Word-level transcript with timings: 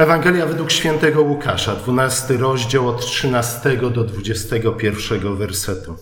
Ewangelia 0.00 0.46
według 0.46 0.70
świętego 0.70 1.22
Łukasza, 1.22 1.76
12 1.76 2.36
rozdział 2.36 2.88
od 2.88 3.06
13 3.06 3.76
do 3.76 4.04
21 4.04 5.36
wersetu. 5.36 5.96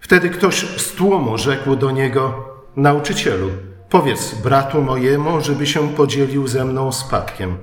Wtedy 0.00 0.30
ktoś 0.30 0.54
z 0.80 0.92
tłumu 0.92 1.38
rzekł 1.38 1.76
do 1.76 1.90
niego: 1.90 2.48
Nauczycielu, 2.76 3.50
powiedz 3.90 4.34
bratu 4.34 4.82
mojemu, 4.82 5.40
żeby 5.40 5.66
się 5.66 5.88
podzielił 5.88 6.46
ze 6.48 6.64
mną 6.64 6.92
spadkiem. 6.92 7.56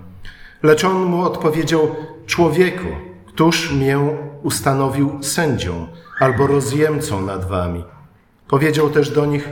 Lecz 0.64 0.84
on 0.84 1.04
mu 1.04 1.22
odpowiedział: 1.22 1.96
Człowieku, 2.26 2.88
któż 3.28 3.74
mię 3.74 4.00
ustanowił 4.44 5.24
sędzią 5.24 5.88
albo 6.20 6.48
rozjemcą 6.48 7.22
nad 7.22 7.48
wami? 7.48 7.84
Powiedział 8.48 8.90
też 8.90 9.10
do 9.10 9.26
nich: 9.26 9.50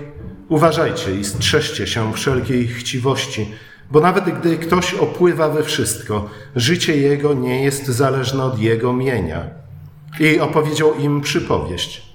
Uważajcie 0.50 1.16
i 1.16 1.24
strzeżcie 1.24 1.88
się 1.88 2.14
wszelkiej 2.14 2.68
chciwości, 2.68 3.54
bo 3.92 4.00
nawet 4.00 4.40
gdy 4.40 4.58
ktoś 4.58 4.94
opływa 4.94 5.50
we 5.50 5.64
wszystko, 5.64 6.30
życie 6.56 6.98
jego 6.98 7.34
nie 7.34 7.64
jest 7.64 7.86
zależne 7.86 8.44
od 8.44 8.60
jego 8.60 8.94
mienia. 8.94 9.44
I 10.20 10.40
opowiedział 10.40 10.96
im 10.96 11.22
przypowieść. 11.22 12.10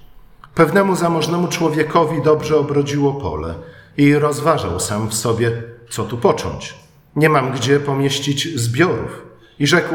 Pewnemu 0.54 0.96
zamożnemu 0.96 1.48
człowiekowi 1.48 2.22
dobrze 2.22 2.56
obrodziło 2.56 3.12
pole 3.12 3.54
i 3.96 4.14
rozważał 4.14 4.80
sam 4.80 5.08
w 5.08 5.14
sobie, 5.14 5.62
co 5.90 6.04
tu 6.04 6.18
począć. 6.18 6.74
Nie 7.16 7.28
mam 7.28 7.52
gdzie 7.52 7.80
pomieścić 7.80 8.58
zbiorów. 8.60 9.22
I 9.58 9.66
rzekł: 9.66 9.94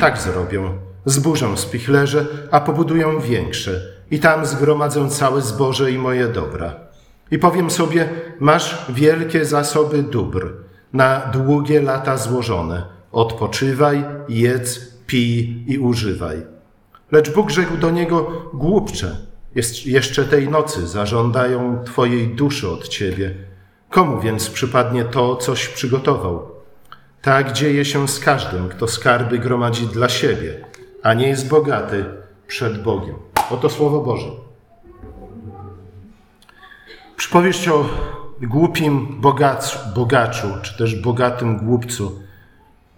Tak 0.00 0.18
zrobię. 0.18 0.62
Zburzę 1.04 1.56
spichlerze, 1.56 2.26
a 2.50 2.60
pobuduję 2.60 3.20
większe, 3.28 3.82
i 4.10 4.18
tam 4.18 4.46
zgromadzę 4.46 5.08
całe 5.10 5.42
zboże 5.42 5.92
i 5.92 5.98
moje 5.98 6.28
dobra. 6.28 6.74
I 7.30 7.38
powiem 7.38 7.70
sobie: 7.70 8.08
Masz 8.40 8.86
wielkie 8.88 9.44
zasoby 9.44 10.02
dóbr, 10.02 10.52
na 10.92 11.20
długie 11.32 11.82
lata 11.82 12.16
złożone. 12.16 12.82
Odpoczywaj, 13.12 14.04
jedz, 14.28 14.94
pij 15.06 15.64
i 15.66 15.78
używaj. 15.78 16.42
Lecz 17.12 17.30
Bóg 17.30 17.50
rzekł 17.50 17.76
do 17.76 17.90
niego: 17.90 18.32
Głupcze, 18.54 19.16
jest 19.54 19.86
jeszcze 19.86 20.24
tej 20.24 20.48
nocy 20.48 20.86
zażądają 20.86 21.84
Twojej 21.84 22.28
duszy 22.28 22.70
od 22.70 22.88
Ciebie. 22.88 23.34
Komu 23.90 24.20
więc 24.20 24.50
przypadnie 24.50 25.04
to, 25.04 25.36
coś 25.36 25.68
przygotował? 25.68 26.50
Tak 27.22 27.52
dzieje 27.52 27.84
się 27.84 28.08
z 28.08 28.20
każdym, 28.20 28.68
kto 28.68 28.88
skarby 28.88 29.38
gromadzi 29.38 29.86
dla 29.86 30.08
siebie, 30.08 30.64
a 31.02 31.14
nie 31.14 31.28
jest 31.28 31.48
bogaty 31.48 32.04
przed 32.46 32.82
Bogiem. 32.82 33.14
Oto 33.50 33.70
Słowo 33.70 34.00
Boże. 34.00 34.30
Przypowieść 37.16 37.68
o 37.68 37.84
głupim 38.40 39.20
bogaczu, 39.20 39.78
bogaczu, 39.94 40.48
czy 40.62 40.78
też 40.78 41.02
bogatym 41.02 41.56
głupcu. 41.56 42.22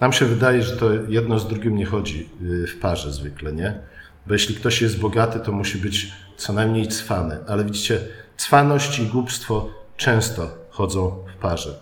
Nam 0.00 0.12
się 0.12 0.27
wydaje, 0.27 0.62
że 0.62 0.77
to 0.77 0.86
jedno 1.08 1.38
z 1.38 1.48
drugim 1.48 1.77
nie 1.77 1.86
chodzi 1.86 2.28
y, 2.42 2.66
w 2.66 2.78
parze 2.78 3.12
zwykle, 3.12 3.52
nie? 3.52 3.78
Bo 4.27 4.33
jeśli 4.33 4.55
ktoś 4.55 4.83
jest 4.83 5.00
bogaty, 5.00 5.41
to 5.41 5.52
musi 5.52 5.78
być 5.78 6.12
co 6.36 6.52
najmniej 6.52 6.88
cwany. 6.88 7.38
Ale 7.48 7.64
widzicie, 7.64 8.00
cwaność 8.36 8.98
i 8.98 9.06
głupstwo 9.06 9.70
często 9.96 10.48
chodzą 10.70 11.24
w 11.36 11.41
parze. 11.41 11.80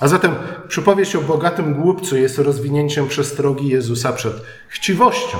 A 0.00 0.08
zatem 0.08 0.34
przypowieść 0.68 1.16
o 1.16 1.20
bogatym 1.20 1.74
głupcu 1.74 2.16
jest 2.16 2.38
rozwinięciem 2.38 3.08
przestrogi 3.08 3.68
Jezusa 3.68 4.12
przed 4.12 4.34
chciwością, 4.68 5.38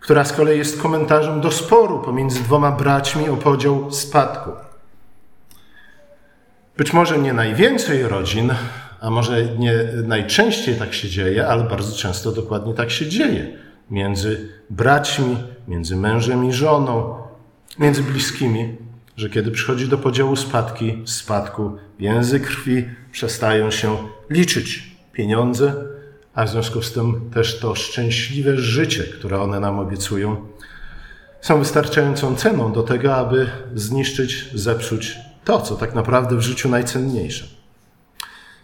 która 0.00 0.24
z 0.24 0.32
kolei 0.32 0.58
jest 0.58 0.82
komentarzem 0.82 1.40
do 1.40 1.50
sporu 1.50 1.98
pomiędzy 1.98 2.40
dwoma 2.40 2.72
braćmi 2.72 3.28
o 3.28 3.36
podział 3.36 3.92
spadku. 3.92 4.67
Być 6.78 6.92
może 6.92 7.18
nie 7.18 7.32
najwięcej 7.32 8.02
rodzin, 8.02 8.52
a 9.00 9.10
może 9.10 9.44
nie 9.44 9.74
najczęściej 10.04 10.74
tak 10.74 10.94
się 10.94 11.08
dzieje, 11.08 11.46
ale 11.46 11.64
bardzo 11.64 11.96
często 11.96 12.32
dokładnie 12.32 12.74
tak 12.74 12.90
się 12.90 13.06
dzieje 13.06 13.58
między 13.90 14.48
braćmi, 14.70 15.36
między 15.68 15.96
mężem 15.96 16.44
i 16.44 16.52
żoną, 16.52 17.14
między 17.78 18.02
bliskimi, 18.02 18.76
że 19.16 19.30
kiedy 19.30 19.50
przychodzi 19.50 19.88
do 19.88 19.98
podziału 19.98 20.36
spadki, 20.36 21.02
spadku, 21.04 21.76
więzy 21.98 22.40
krwi 22.40 22.84
przestają 23.12 23.70
się 23.70 23.96
liczyć. 24.30 24.96
Pieniądze, 25.12 25.74
a 26.34 26.44
w 26.44 26.48
związku 26.48 26.82
z 26.82 26.92
tym 26.92 27.30
też 27.34 27.60
to 27.60 27.74
szczęśliwe 27.74 28.56
życie, 28.56 29.04
które 29.04 29.40
one 29.40 29.60
nam 29.60 29.78
obiecują, 29.78 30.46
są 31.40 31.58
wystarczającą 31.58 32.36
ceną 32.36 32.72
do 32.72 32.82
tego, 32.82 33.16
aby 33.16 33.50
zniszczyć, 33.74 34.50
zepsuć 34.54 35.27
to, 35.48 35.60
co 35.60 35.76
tak 35.76 35.94
naprawdę 35.94 36.36
w 36.36 36.40
życiu 36.40 36.68
najcenniejsze. 36.68 37.46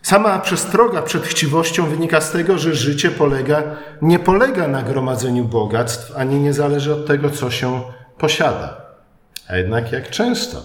Sama 0.03 0.39
przestroga 0.39 1.03
przed 1.03 1.27
chciwością 1.27 1.87
wynika 1.87 2.21
z 2.21 2.33
tego, 2.33 2.59
że 2.59 2.75
życie 2.75 3.11
polega, 3.11 3.63
nie 4.03 4.19
polega 4.19 4.69
na 4.69 4.83
gromadzeniu 4.83 5.45
bogactw, 5.45 6.13
ani 6.17 6.41
nie 6.41 6.53
zależy 6.53 6.95
od 6.95 7.07
tego, 7.07 7.31
co 7.31 7.51
się 7.51 7.83
posiada. 8.19 8.81
A 9.49 9.57
jednak 9.57 9.93
jak 9.93 10.11
często 10.11 10.63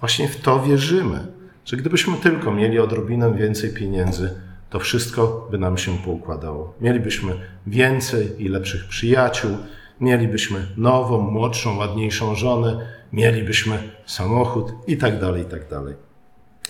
właśnie 0.00 0.28
w 0.28 0.40
to 0.40 0.62
wierzymy, 0.62 1.26
że 1.64 1.76
gdybyśmy 1.76 2.16
tylko 2.16 2.52
mieli 2.52 2.78
odrobinę 2.78 3.34
więcej 3.34 3.70
pieniędzy, 3.74 4.30
to 4.70 4.78
wszystko 4.78 5.48
by 5.50 5.58
nam 5.58 5.78
się 5.78 5.98
poukładało. 5.98 6.74
Mielibyśmy 6.80 7.32
więcej 7.66 8.44
i 8.44 8.48
lepszych 8.48 8.88
przyjaciół, 8.88 9.50
mielibyśmy 10.00 10.66
nową, 10.76 11.20
młodszą, 11.20 11.76
ładniejszą 11.76 12.34
żonę, 12.34 12.86
mielibyśmy 13.12 13.78
samochód 14.06 14.72
i 14.86 14.96
tak 14.96 15.20
dalej, 15.20 15.42
i 15.42 15.46
tak 15.46 15.68
dalej. 15.68 15.94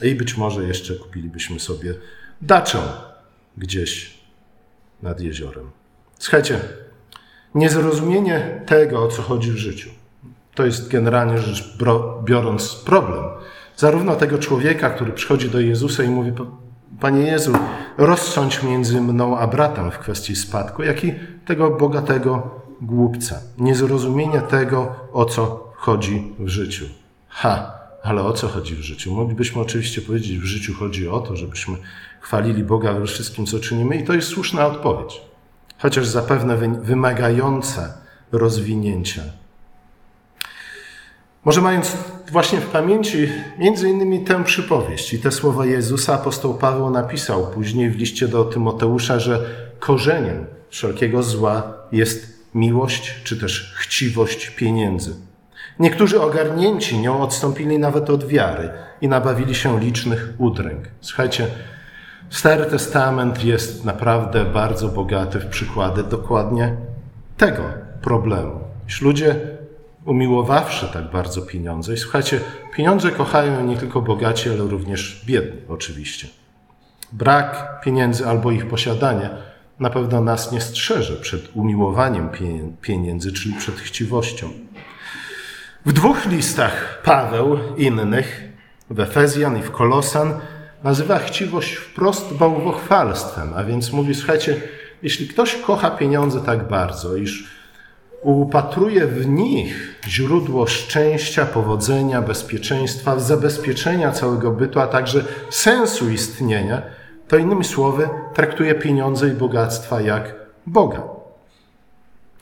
I 0.03 0.15
być 0.15 0.37
może 0.37 0.65
jeszcze 0.65 0.95
kupilibyśmy 0.95 1.61
sobie 1.61 1.95
daczę 2.43 2.79
gdzieś 3.57 4.19
nad 5.03 5.21
jeziorem. 5.21 5.71
Słuchajcie, 6.19 6.61
niezrozumienie 7.55 8.63
tego, 8.67 9.05
o 9.05 9.09
co 9.09 9.23
chodzi 9.23 9.53
w 9.53 9.57
życiu, 9.57 9.91
to 10.55 10.67
jest 10.67 10.89
generalnie 10.89 11.39
rzecz 11.39 11.79
biorąc 12.25 12.75
problem. 12.75 13.25
Zarówno 13.77 14.17
tego 14.17 14.39
człowieka, 14.39 14.91
który 14.91 15.13
przychodzi 15.13 15.51
do 15.51 15.61
Jezusa 15.61 16.03
i 16.03 16.09
mówi: 16.09 16.33
Panie 17.01 17.23
Jezu, 17.23 17.53
rozsądź 17.99 18.63
między 18.63 19.01
mną 19.01 19.39
a 19.39 19.47
bratem 19.47 19.91
w 19.91 19.99
kwestii 19.99 20.37
spadku, 20.37 20.83
jak 20.83 21.05
i 21.05 21.15
tego 21.47 21.71
bogatego 21.71 22.60
głupca. 22.81 23.41
Niezrozumienie 23.59 24.41
tego, 24.41 24.95
o 25.13 25.25
co 25.25 25.73
chodzi 25.77 26.33
w 26.39 26.49
życiu. 26.49 26.85
Ha, 27.29 27.81
ale 28.03 28.23
o 28.23 28.33
co 28.33 28.49
chodzi 28.49 28.75
w 28.75 28.81
życiu? 28.81 29.15
Moglibyśmy 29.15 29.63
oczywiście 29.63 30.03
powiedzieć, 30.03 30.39
w 30.39 30.45
życiu 30.45 30.75
chodzi 30.75 31.09
o 31.09 31.21
to, 31.21 31.37
żebyśmy 31.37 31.77
chwalili 32.21 32.65
Boga 32.65 32.93
we 32.93 33.07
wszystkim, 33.07 33.47
co 33.47 33.61
czynimy, 33.61 33.97
i 33.97 34.05
to 34.05 34.15
jest 34.15 34.29
słuszna 34.29 34.67
odpowiedź, 34.67 35.21
chociaż 35.79 36.07
zapewne 36.07 36.57
wymagająca 36.83 37.95
rozwinięcia. 38.33 39.23
Może 41.45 41.61
mając 41.61 41.97
właśnie 42.33 42.61
w 42.61 42.67
pamięci 42.67 43.29
między 43.59 43.89
innymi 43.89 44.25
tę 44.25 44.45
przypowieść 44.45 45.15
i 45.15 45.19
te 45.19 45.33
słowa 45.33 45.67
Jezusa, 45.67 46.15
apostoł 46.15 46.55
Paweł 46.55 46.91
napisał 46.91 47.47
później 47.47 47.91
w 47.91 47.97
liście 47.97 48.29
do 48.29 48.45
Tymoteusza, 48.45 49.19
że 49.19 49.47
korzeniem 49.79 50.47
wszelkiego 50.71 51.23
zła 51.23 51.73
jest 51.93 52.40
miłość 52.55 53.15
czy 53.25 53.37
też 53.37 53.75
chciwość 53.79 54.51
pieniędzy. 54.51 55.15
Niektórzy 55.79 56.23
ogarnięci 56.23 56.99
nią 56.99 57.23
odstąpili 57.23 57.79
nawet 57.79 58.11
od 58.11 58.27
wiary 58.27 58.71
i 59.01 59.09
nabawili 59.09 59.55
się 59.55 59.81
licznych 59.81 60.33
udręk. 60.39 60.89
Słuchajcie, 61.01 61.47
Stary 62.31 62.67
Testament 62.67 63.45
jest 63.45 63.85
naprawdę 63.85 64.45
bardzo 64.45 64.89
bogaty 64.89 65.39
w 65.39 65.47
przykłady 65.47 66.03
dokładnie 66.03 66.77
tego 67.37 67.63
problemu. 68.03 68.61
Ludzie 69.01 69.37
umiłowawszy 70.05 70.89
tak 70.93 71.11
bardzo 71.11 71.43
pieniądze, 71.43 71.95
i 71.95 71.97
słuchajcie, 71.97 72.41
pieniądze 72.75 73.11
kochają 73.11 73.65
nie 73.65 73.77
tylko 73.77 74.03
bogaci, 74.03 74.51
ale 74.51 74.59
również 74.59 75.25
biedni 75.27 75.61
oczywiście. 75.69 76.29
Brak 77.13 77.81
pieniędzy 77.85 78.27
albo 78.27 78.51
ich 78.51 78.69
posiadanie 78.69 79.31
na 79.81 79.91
pewno 79.91 80.21
nas 80.21 80.53
nie 80.53 80.61
strzeże 80.61 81.17
przed 81.17 81.57
umiłowaniem 81.57 82.29
pieniędzy, 82.81 83.33
czyli 83.33 83.55
przed 83.55 83.81
chciwością. 83.81 84.51
W 85.87 85.93
dwóch 85.93 86.27
listach 86.27 87.03
Paweł 87.03 87.59
innych, 87.77 88.49
w 88.91 89.01
Efezjan 89.01 89.59
i 89.59 89.63
w 89.63 89.71
Kolosan, 89.71 90.35
nazywa 90.85 91.19
chciwość 91.19 91.75
wprost 91.75 92.35
bałwochwalstwem, 92.35 93.53
a 93.57 93.65
więc 93.65 93.93
mówi, 93.93 94.15
słuchajcie, 94.15 94.57
jeśli 95.03 95.29
ktoś 95.29 95.57
kocha 95.57 95.91
pieniądze 95.91 96.41
tak 96.41 96.69
bardzo, 96.69 97.17
iż 97.17 97.61
upatruje 98.23 99.07
w 99.07 99.27
nich 99.27 100.01
źródło 100.09 100.67
szczęścia, 100.67 101.47
powodzenia, 101.47 102.23
bezpieczeństwa, 102.23 103.19
zabezpieczenia 103.19 104.13
całego 104.13 104.51
bytu, 104.51 104.81
a 104.81 104.87
także 104.87 105.25
sensu 105.51 106.11
istnienia, 106.11 106.83
to 107.31 107.37
innymi 107.37 107.65
słowy 107.65 108.09
traktuje 108.35 108.75
pieniądze 108.75 109.29
i 109.29 109.33
bogactwa 109.33 110.01
jak 110.01 110.35
Boga. 110.67 111.03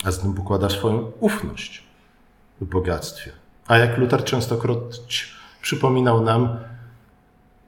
A 0.04 0.12
z 0.12 0.18
tym 0.18 0.34
pokłada 0.34 0.70
swoją 0.70 1.12
ufność 1.20 1.82
w 2.60 2.64
bogactwie. 2.64 3.30
A 3.66 3.78
jak 3.78 3.98
Luther 3.98 4.24
częstokroć 4.24 5.32
przypominał 5.62 6.24
nam, 6.24 6.58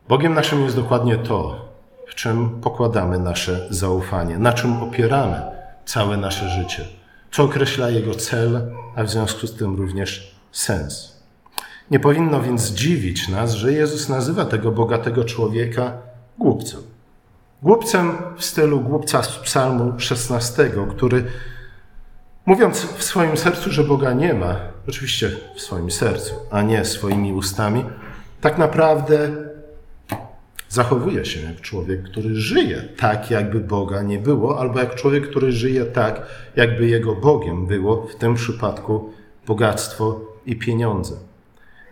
Bogiem 0.08 0.34
naszym 0.34 0.62
jest 0.62 0.76
dokładnie 0.76 1.16
to, 1.18 1.68
w 2.06 2.14
czym 2.14 2.60
pokładamy 2.60 3.18
nasze 3.18 3.66
zaufanie, 3.70 4.38
na 4.38 4.52
czym 4.52 4.82
opieramy 4.82 5.42
całe 5.84 6.16
nasze 6.16 6.48
życie, 6.48 6.84
co 7.32 7.42
określa 7.42 7.90
jego 7.90 8.14
cel, 8.14 8.72
a 8.96 9.04
w 9.04 9.10
związku 9.10 9.46
z 9.46 9.56
tym 9.56 9.76
również 9.76 10.36
sens. 10.52 11.16
Nie 11.90 12.00
powinno 12.00 12.42
więc 12.42 12.70
dziwić 12.70 13.28
nas, 13.28 13.52
że 13.52 13.72
Jezus 13.72 14.08
nazywa 14.08 14.44
tego 14.44 14.72
bogatego 14.72 15.24
człowieka 15.24 15.92
głupcem. 16.38 16.89
Głupcem 17.62 18.12
w 18.36 18.44
stylu 18.44 18.80
głupca 18.80 19.22
z 19.22 19.38
Psalmu 19.38 20.00
16, 20.00 20.70
który 20.90 21.24
mówiąc 22.46 22.80
w 22.80 23.02
swoim 23.02 23.36
sercu, 23.36 23.70
że 23.70 23.84
Boga 23.84 24.12
nie 24.12 24.34
ma, 24.34 24.56
oczywiście 24.88 25.30
w 25.56 25.60
swoim 25.60 25.90
sercu, 25.90 26.34
a 26.50 26.62
nie 26.62 26.84
swoimi 26.84 27.32
ustami, 27.32 27.84
tak 28.40 28.58
naprawdę 28.58 29.30
zachowuje 30.68 31.24
się 31.24 31.40
jak 31.40 31.60
człowiek, 31.60 32.02
który 32.02 32.34
żyje 32.34 32.88
tak, 32.96 33.30
jakby 33.30 33.60
Boga 33.60 34.02
nie 34.02 34.18
było, 34.18 34.60
albo 34.60 34.78
jak 34.78 34.94
człowiek, 34.94 35.30
który 35.30 35.52
żyje 35.52 35.84
tak, 35.84 36.26
jakby 36.56 36.86
jego 36.86 37.14
Bogiem 37.14 37.66
było, 37.66 38.06
w 38.06 38.14
tym 38.16 38.34
przypadku 38.34 39.12
bogactwo 39.46 40.20
i 40.46 40.56
pieniądze. 40.56 41.14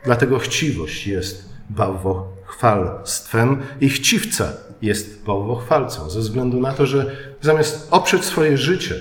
Dlatego 0.04 0.38
chciwość 0.38 1.06
jest 1.06 1.48
bałwochwalstwem 1.70 3.62
i 3.80 3.88
chciwca 3.88 4.67
jest 4.82 5.24
bałwochwalcą, 5.24 6.10
ze 6.10 6.20
względu 6.20 6.60
na 6.60 6.72
to, 6.72 6.86
że 6.86 7.16
zamiast 7.40 7.88
oprzeć 7.90 8.24
swoje 8.24 8.56
życie 8.56 8.94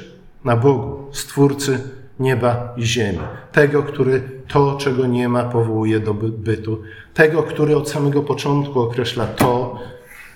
na 0.43 0.57
Bogu, 0.57 0.97
Stwórcy 1.11 1.79
nieba 2.19 2.73
i 2.77 2.83
ziemi, 2.83 3.19
tego, 3.51 3.83
który 3.83 4.21
to, 4.47 4.77
czego 4.77 5.07
nie 5.07 5.29
ma, 5.29 5.43
powołuje 5.43 5.99
do 5.99 6.13
bytu, 6.13 6.81
tego, 7.13 7.43
który 7.43 7.77
od 7.77 7.89
samego 7.89 8.23
początku 8.23 8.81
określa 8.81 9.27
to, 9.27 9.79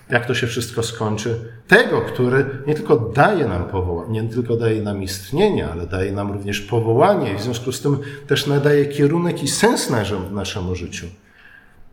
jak 0.09 0.25
to 0.25 0.33
się 0.33 0.47
wszystko 0.47 0.83
skończy, 0.83 1.51
tego, 1.67 2.01
który 2.01 2.45
nie 2.67 2.75
tylko 2.75 2.95
daje 2.95 3.47
nam 3.47 3.63
powołanie, 3.63 4.21
nie 4.21 4.29
tylko 4.29 4.55
daje 4.55 4.81
nam 4.81 5.03
istnienie, 5.03 5.67
ale 5.71 5.87
daje 5.87 6.11
nam 6.11 6.31
również 6.31 6.61
powołanie 6.61 7.33
i 7.33 7.35
w 7.35 7.41
związku 7.41 7.71
z 7.71 7.81
tym 7.81 7.97
też 8.27 8.47
nadaje 8.47 8.85
kierunek 8.85 9.43
i 9.43 9.47
sens 9.47 9.91
naszemu 10.31 10.75
życiu. 10.75 11.05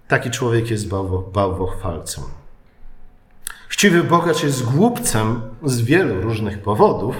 Taki 0.09 0.31
człowiek 0.31 0.71
jest 0.71 0.89
bałwo, 0.89 1.19
bałwochwalcą. 1.19 2.23
Chciwy 3.69 4.05
bogacz 4.05 4.43
jest 4.43 4.65
głupcem 4.65 5.41
z 5.65 5.81
wielu 5.81 6.20
różnych 6.20 6.62
powodów, 6.62 7.17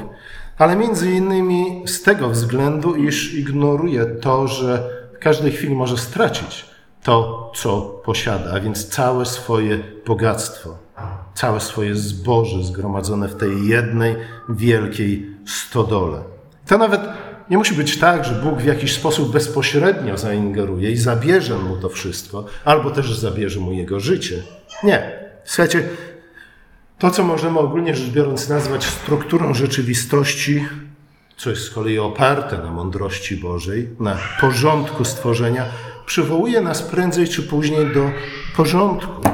ale 0.59 0.77
między 0.77 1.11
innymi 1.11 1.83
z 1.87 2.03
tego 2.03 2.29
względu, 2.29 2.95
iż 2.95 3.35
ignoruje 3.35 4.06
to, 4.06 4.49
że 4.49 4.91
w 5.17 5.19
każdej 5.19 5.53
chwili 5.53 5.75
może 5.75 5.97
stracić 5.97 6.67
to, 7.03 7.53
co 7.56 7.81
posiada, 8.05 8.53
a 8.53 8.61
więc 8.61 8.89
całe 8.89 9.27
swoje 9.27 9.79
bogactwo, 10.06 10.79
całe 11.35 11.61
swoje 11.61 11.95
zboże 11.95 12.65
zgromadzone 12.65 13.29
w 13.29 13.37
tej 13.37 13.67
jednej 13.67 14.17
wielkiej 14.49 15.31
stodole. 15.47 16.23
To 16.67 16.79
nawet 16.79 17.01
nie 17.51 17.59
musi 17.59 17.75
być 17.75 17.99
tak, 17.99 18.25
że 18.25 18.35
Bóg 18.35 18.59
w 18.59 18.65
jakiś 18.65 18.93
sposób 18.93 19.33
bezpośrednio 19.33 20.19
zaingeruje 20.19 20.91
i 20.91 20.97
zabierze 20.97 21.59
mu 21.59 21.77
to 21.77 21.89
wszystko, 21.89 22.44
albo 22.65 22.91
też 22.91 23.19
zabierze 23.19 23.61
mu 23.61 23.73
jego 23.73 24.01
życie. 24.01 24.43
Nie. 24.83 25.29
Słuchajcie, 25.44 25.89
to, 26.99 27.11
co 27.11 27.25
możemy 27.25 27.59
ogólnie 27.59 27.97
rzecz 27.97 28.11
biorąc 28.11 28.49
nazwać 28.49 28.85
strukturą 28.85 29.55
rzeczywistości, 29.55 30.65
co 31.37 31.50
jest 31.50 31.62
z 31.62 31.71
kolei 31.71 31.99
oparte 31.99 32.59
na 32.59 32.71
mądrości 32.71 33.37
Bożej, 33.37 33.89
na 34.00 34.19
porządku 34.41 35.05
stworzenia, 35.05 35.65
przywołuje 36.06 36.61
nas 36.61 36.83
prędzej 36.83 37.29
czy 37.29 37.43
później 37.43 37.95
do 37.95 38.11
porządku. 38.56 39.29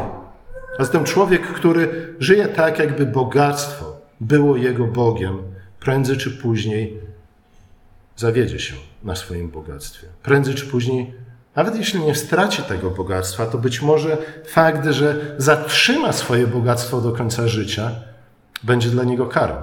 A 0.78 0.84
zatem 0.84 1.04
człowiek, 1.04 1.42
który 1.42 2.14
żyje 2.18 2.48
tak, 2.48 2.78
jakby 2.78 3.06
bogactwo 3.06 3.96
było 4.20 4.56
jego 4.56 4.86
Bogiem, 4.86 5.38
prędzej 5.80 6.16
czy 6.16 6.30
później 6.30 7.00
zawiedzie 8.16 8.58
się 8.58 8.74
na 9.04 9.16
swoim 9.16 9.48
bogactwie. 9.48 10.06
Prędzej 10.22 10.54
czy 10.54 10.66
później 10.66 11.14
nawet 11.56 11.76
jeśli 11.76 12.00
nie 12.00 12.14
straci 12.14 12.62
tego 12.62 12.90
bogactwa, 12.90 13.46
to 13.46 13.58
być 13.58 13.82
może 13.82 14.16
fakt, 14.46 14.88
że 14.88 15.34
zatrzyma 15.38 16.12
swoje 16.12 16.46
bogactwo 16.46 17.00
do 17.00 17.12
końca 17.12 17.48
życia, 17.48 17.90
będzie 18.62 18.88
dla 18.88 19.04
niego 19.04 19.26
karą. 19.26 19.54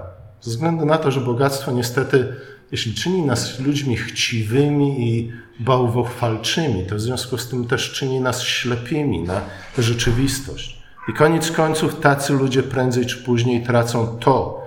Ze 0.41 0.51
względu 0.51 0.85
na 0.85 0.97
to, 0.97 1.11
że 1.11 1.21
bogactwo 1.21 1.71
niestety, 1.71 2.35
jeśli 2.71 2.93
czyni 2.93 3.21
nas 3.21 3.59
ludźmi 3.59 3.97
chciwymi 3.97 5.09
i 5.09 5.31
bałwochwalczymi, 5.59 6.85
to 6.85 6.95
w 6.95 7.01
związku 7.01 7.37
z 7.37 7.49
tym 7.49 7.67
też 7.67 7.91
czyni 7.91 8.19
nas 8.19 8.41
ślepymi 8.41 9.21
na 9.23 9.41
rzeczywistość. 9.77 10.81
I 11.09 11.13
koniec 11.13 11.51
końców 11.51 11.99
tacy 11.99 12.33
ludzie 12.33 12.63
prędzej 12.63 13.05
czy 13.05 13.17
później 13.17 13.63
tracą 13.63 14.17
to, 14.19 14.65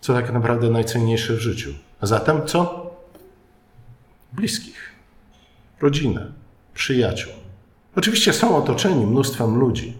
co 0.00 0.14
tak 0.14 0.32
naprawdę 0.32 0.70
najcenniejsze 0.70 1.32
w 1.32 1.40
życiu. 1.40 1.70
A 2.00 2.06
zatem 2.06 2.46
co? 2.46 2.86
Bliskich, 4.32 4.92
rodzinę, 5.80 6.32
przyjaciół. 6.76 7.32
Oczywiście 7.96 8.32
są 8.32 8.56
otoczeni 8.56 9.06
mnóstwem 9.06 9.58
ludzi, 9.58 9.98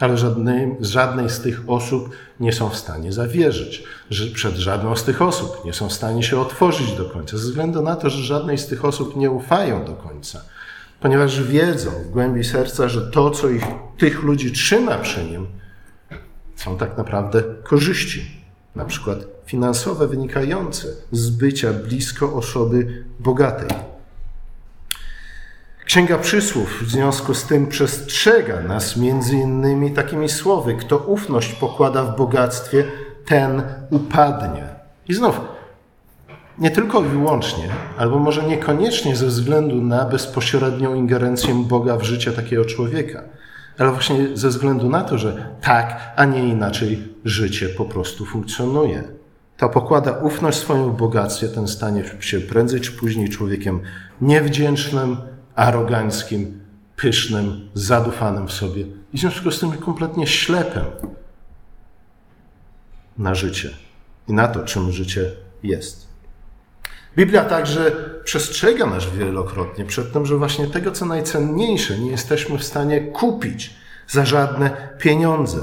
ale 0.00 0.18
żadnej, 0.18 0.76
żadnej 0.80 1.30
z 1.30 1.40
tych 1.40 1.62
osób 1.66 2.10
nie 2.40 2.52
są 2.52 2.68
w 2.68 2.76
stanie 2.76 3.12
zawierzyć. 3.12 3.84
Przed 4.34 4.54
żadną 4.54 4.96
z 4.96 5.04
tych 5.04 5.22
osób 5.22 5.64
nie 5.64 5.72
są 5.72 5.88
w 5.88 5.92
stanie 5.92 6.22
się 6.22 6.40
otworzyć 6.40 6.92
do 6.92 7.04
końca, 7.04 7.36
ze 7.36 7.42
względu 7.42 7.82
na 7.82 7.96
to, 7.96 8.10
że 8.10 8.22
żadnej 8.22 8.58
z 8.58 8.66
tych 8.66 8.84
osób 8.84 9.16
nie 9.16 9.30
ufają 9.30 9.84
do 9.84 9.92
końca, 9.92 10.40
ponieważ 11.00 11.42
wiedzą 11.42 11.90
w 11.90 12.10
głębi 12.10 12.44
serca, 12.44 12.88
że 12.88 13.10
to, 13.10 13.30
co 13.30 13.48
ich, 13.48 13.64
tych 13.98 14.22
ludzi 14.22 14.52
trzyma 14.52 14.98
przy 14.98 15.24
nim, 15.24 15.46
są 16.56 16.78
tak 16.78 16.98
naprawdę 16.98 17.42
korzyści, 17.62 18.30
na 18.76 18.84
przykład 18.84 19.18
finansowe, 19.46 20.08
wynikające 20.08 20.88
z 21.12 21.30
bycia 21.30 21.72
blisko 21.72 22.34
osoby 22.34 23.04
bogatej. 23.20 23.87
Księga 25.88 26.18
Przysłów 26.18 26.82
w 26.82 26.90
związku 26.90 27.34
z 27.34 27.44
tym 27.44 27.66
przestrzega 27.66 28.60
nas 28.60 28.96
między 28.96 29.36
innymi 29.36 29.90
takimi 29.90 30.28
słowy: 30.28 30.74
Kto 30.74 30.98
ufność 30.98 31.52
pokłada 31.52 32.04
w 32.04 32.16
bogactwie, 32.16 32.84
ten 33.24 33.62
upadnie. 33.90 34.64
I 35.08 35.14
znów, 35.14 35.40
nie 36.58 36.70
tylko 36.70 37.00
i 37.00 37.04
wyłącznie, 37.04 37.68
albo 37.98 38.18
może 38.18 38.42
niekoniecznie 38.42 39.16
ze 39.16 39.26
względu 39.26 39.82
na 39.82 40.04
bezpośrednią 40.04 40.94
ingerencję 40.94 41.54
Boga 41.54 41.96
w 41.96 42.02
życie 42.02 42.32
takiego 42.32 42.64
człowieka, 42.64 43.22
ale 43.78 43.92
właśnie 43.92 44.36
ze 44.36 44.48
względu 44.48 44.88
na 44.88 45.04
to, 45.04 45.18
że 45.18 45.48
tak, 45.60 46.12
a 46.16 46.24
nie 46.24 46.48
inaczej 46.48 47.08
życie 47.24 47.68
po 47.68 47.84
prostu 47.84 48.26
funkcjonuje. 48.26 49.04
To 49.56 49.68
pokłada 49.68 50.12
ufność 50.12 50.58
swoją 50.58 50.92
w 50.92 50.96
bogactwie, 50.96 51.48
ten 51.48 51.68
stanie 51.68 52.04
się 52.20 52.40
prędzej 52.40 52.80
czy 52.80 52.92
później 52.92 53.28
człowiekiem 53.28 53.80
niewdzięcznym, 54.20 55.16
aroganckim, 55.58 56.60
pysznym, 56.96 57.70
zadufanym 57.74 58.48
w 58.48 58.52
sobie 58.52 58.84
i 59.12 59.18
w 59.18 59.20
związku 59.20 59.50
z 59.50 59.60
tym 59.60 59.72
kompletnie 59.72 60.26
ślepym 60.26 60.84
na 63.18 63.34
życie 63.34 63.70
i 64.28 64.32
na 64.32 64.48
to, 64.48 64.64
czym 64.64 64.92
życie 64.92 65.30
jest. 65.62 66.08
Biblia 67.16 67.44
także 67.44 67.92
przestrzega 68.24 68.86
nas 68.86 69.10
wielokrotnie 69.10 69.84
przed 69.84 70.12
tym, 70.12 70.26
że 70.26 70.36
właśnie 70.36 70.66
tego, 70.66 70.92
co 70.92 71.06
najcenniejsze, 71.06 71.98
nie 71.98 72.10
jesteśmy 72.10 72.58
w 72.58 72.64
stanie 72.64 73.00
kupić 73.00 73.74
za 74.08 74.24
żadne 74.24 74.90
pieniądze. 74.98 75.60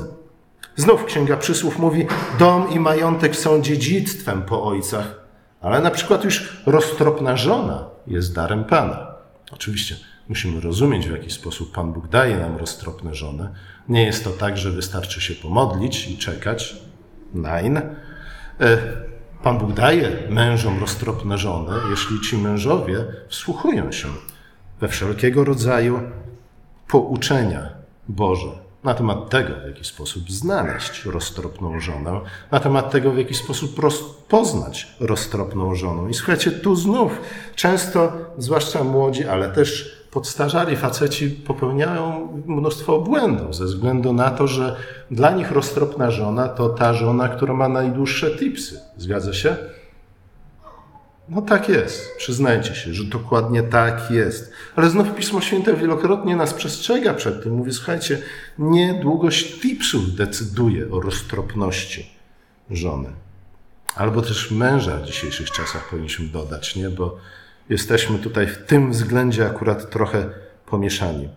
Znów 0.76 1.06
Księga 1.06 1.38
Przysłów 1.38 1.80
mówi, 1.80 2.08
dom 2.40 2.70
i 2.72 2.80
majątek 2.80 3.36
są 3.36 3.62
dziedzictwem 3.62 4.42
po 4.42 4.64
ojcach, 4.64 5.20
ale 5.62 5.80
na 5.80 5.92
przykład 5.92 6.24
już 6.24 6.64
roztropna 6.66 7.38
żona 7.38 7.90
jest 8.08 8.34
darem 8.34 8.64
Pana. 8.64 9.15
Oczywiście 9.52 9.96
musimy 10.30 10.62
rozumieć, 10.62 11.08
w 11.08 11.12
jaki 11.12 11.32
sposób 11.32 11.72
Pan 11.76 11.94
Bóg 11.94 12.08
daje 12.08 12.38
nam 12.38 12.58
roztropne 12.58 13.16
żony. 13.16 13.50
Nie 13.90 14.06
jest 14.06 14.24
to 14.24 14.30
tak, 14.30 14.58
że 14.58 14.72
wystarczy 14.72 15.22
się 15.22 15.36
pomodlić 15.36 16.08
i 16.08 16.18
czekać. 16.18 16.76
Nein. 17.34 17.78
E, 17.78 18.78
Pan 19.44 19.58
Bóg 19.58 19.74
daje 19.74 20.30
mężom 20.30 20.80
roztropne 20.80 21.38
żony, 21.38 21.76
jeśli 21.90 22.22
ci 22.22 22.38
mężowie 22.38 23.06
wsłuchują 23.28 23.92
się 23.92 24.08
we 24.80 24.88
wszelkiego 24.88 25.44
rodzaju 25.44 26.00
pouczenia 26.88 27.70
Boże 28.08 28.65
na 28.86 28.94
temat 28.94 29.30
tego, 29.30 29.54
w 29.64 29.68
jaki 29.68 29.86
sposób 29.86 30.32
znaleźć 30.32 31.06
roztropną 31.06 31.80
żonę, 31.80 32.22
na 32.52 32.60
temat 32.60 32.92
tego, 32.92 33.12
w 33.12 33.18
jaki 33.18 33.34
sposób 33.34 33.80
poznać 34.28 34.88
roztropną 35.00 35.76
żonę. 35.76 36.10
I 36.10 36.14
słuchajcie, 36.14 36.52
tu 36.52 36.76
znów 36.76 37.12
często, 37.56 38.14
zwłaszcza 38.38 38.84
młodzi, 38.84 39.26
ale 39.26 39.50
też 39.50 39.96
podstarzali 40.12 40.76
faceci 40.76 41.30
popełniają 41.30 42.28
mnóstwo 42.46 43.00
błędów 43.00 43.56
ze 43.56 43.66
względu 43.66 44.14
na 44.14 44.32
to, 44.32 44.48
że 44.48 44.76
dla 45.12 45.32
nich 45.32 45.52
roztropna 45.52 46.12
żona 46.12 46.48
to 46.48 46.70
ta 46.70 46.94
żona, 46.94 47.30
która 47.30 47.54
ma 47.54 47.70
najdłuższe 47.70 48.32
tipsy. 48.32 48.80
Zgadza 48.98 49.34
się? 49.34 49.58
No 51.30 51.42
tak 51.42 51.70
jest, 51.70 52.18
przyznajcie 52.18 52.76
się, 52.76 52.94
że 52.94 53.04
dokładnie 53.04 53.64
tak 53.64 54.12
jest. 54.12 54.52
Ale 54.76 54.90
znów 54.90 55.16
Pismo 55.16 55.42
Święte 55.42 55.74
wielokrotnie 55.74 56.36
nas 56.36 56.54
przestrzega 56.54 57.14
przed 57.14 57.44
tym. 57.44 57.54
Mówi, 57.54 57.74
słuchajcie, 57.74 58.22
nie 58.60 58.94
długość 58.94 59.60
tipsów 59.60 60.16
decyduje 60.16 60.92
o 60.92 61.02
roztropności 61.02 62.12
żony. 62.72 63.10
Albo 63.96 64.22
też 64.22 64.52
męża 64.52 64.98
w 64.98 65.06
dzisiejszych 65.06 65.52
czasach 65.52 65.90
powinniśmy 65.90 66.28
dodać, 66.28 66.76
nie? 66.76 66.90
Bo 66.90 67.18
jesteśmy 67.70 68.20
tutaj 68.20 68.48
w 68.48 68.58
tym 68.58 68.92
względzie 68.92 69.46
akurat 69.46 69.90
trochę 69.90 70.30
pomieszani. 70.66 71.30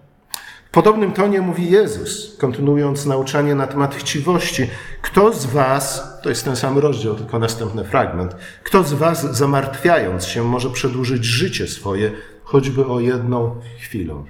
W 0.68 0.70
podobnym 0.70 1.12
tonie 1.12 1.40
mówi 1.40 1.70
Jezus, 1.70 2.36
kontynuując 2.38 3.06
nauczanie 3.06 3.54
na 3.54 3.66
temat 3.66 3.94
chciwości. 3.94 4.70
Kto 5.02 5.32
z 5.32 5.46
Was, 5.46 6.02
to 6.22 6.28
jest 6.28 6.44
ten 6.44 6.56
sam 6.56 6.78
rozdział, 6.78 7.14
tylko 7.14 7.38
następny 7.38 7.84
fragment, 7.84 8.36
kto 8.64 8.84
z 8.84 8.92
Was 8.92 9.36
zamartwiając 9.36 10.26
się 10.26 10.44
może 10.44 10.70
przedłużyć 10.70 11.24
życie 11.24 11.66
swoje, 11.66 12.12
choćby 12.44 12.86
o 12.86 13.00
jedną 13.00 13.60
chwilę? 13.80 14.24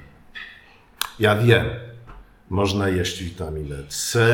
Ja 1.19 1.37
wiem, 1.37 1.67
można 2.51 2.89
jeść 2.89 3.23
witaminę 3.23 3.77
C, 3.89 4.29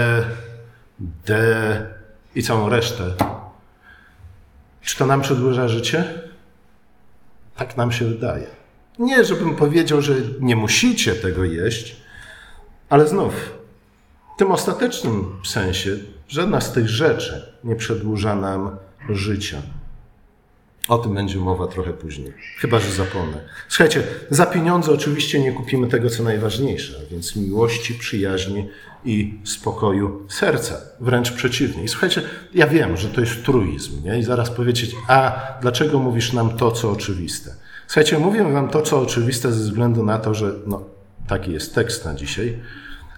D 0.99 1.87
i 2.35 2.43
całą 2.43 2.69
resztę. 2.69 3.05
Czy 4.83 4.97
to 4.97 5.07
nam 5.07 5.21
przedłuża 5.21 5.69
życie? 5.69 6.05
Tak 7.57 7.77
nam 7.77 7.93
się 7.93 8.05
wydaje. 8.05 8.64
Nie, 8.99 9.25
żebym 9.25 9.57
powiedział, 9.57 10.03
że 10.03 10.15
nie 10.41 10.57
musicie 10.57 11.15
tego 11.15 11.45
jeść, 11.45 11.97
ale 12.89 13.09
znów, 13.09 13.35
w 14.35 14.39
tym 14.39 14.53
ostatecznym 14.53 15.27
sensie, 15.45 15.97
żadna 16.29 16.61
z 16.61 16.73
tych 16.73 16.89
rzeczy 16.89 17.53
nie 17.65 17.77
przedłuża 17.77 18.37
nam 18.37 18.77
życia. 19.09 19.63
O 20.89 20.99
tym 20.99 21.15
będzie 21.15 21.39
mowa 21.39 21.67
trochę 21.67 21.93
później, 21.93 22.33
chyba 22.59 22.81
że 22.81 22.93
zapomnę. 22.93 23.41
Słuchajcie, 23.69 24.03
za 24.31 24.47
pieniądze 24.47 24.93
oczywiście 24.93 25.41
nie 25.41 25.53
kupimy 25.53 25.89
tego, 25.89 26.11
co 26.11 26.23
najważniejsze, 26.23 26.95
a 27.03 27.11
więc 27.11 27.37
miłości, 27.37 27.95
przyjaźni 27.95 28.69
i 29.05 29.39
spokoju 29.45 30.27
serca. 30.29 30.81
Wręcz 31.01 31.33
przeciwnie. 31.33 31.85
I 31.85 31.89
słuchajcie, 31.89 32.23
ja 32.55 32.67
wiem, 32.67 32.97
że 32.97 33.09
to 33.09 33.21
jest 33.21 33.45
truizm, 33.45 34.05
nie? 34.05 34.19
I 34.19 34.23
zaraz 34.23 34.51
powiecie, 34.51 34.87
a 35.09 35.41
dlaczego 35.61 35.99
mówisz 35.99 36.33
nam 36.33 36.57
to, 36.57 36.71
co 36.71 36.91
oczywiste? 36.91 37.64
Słuchajcie, 37.87 38.19
mówię 38.19 38.53
wam 38.53 38.69
to, 38.69 38.83
co 38.83 39.01
oczywiste 39.01 39.53
ze 39.53 39.61
względu 39.61 40.05
na 40.05 40.19
to, 40.19 40.35
że 40.35 40.53
no, 40.67 40.83
taki 41.29 41.53
jest 41.53 41.75
tekst 41.75 42.05
na 42.05 42.15
dzisiaj. 42.15 42.59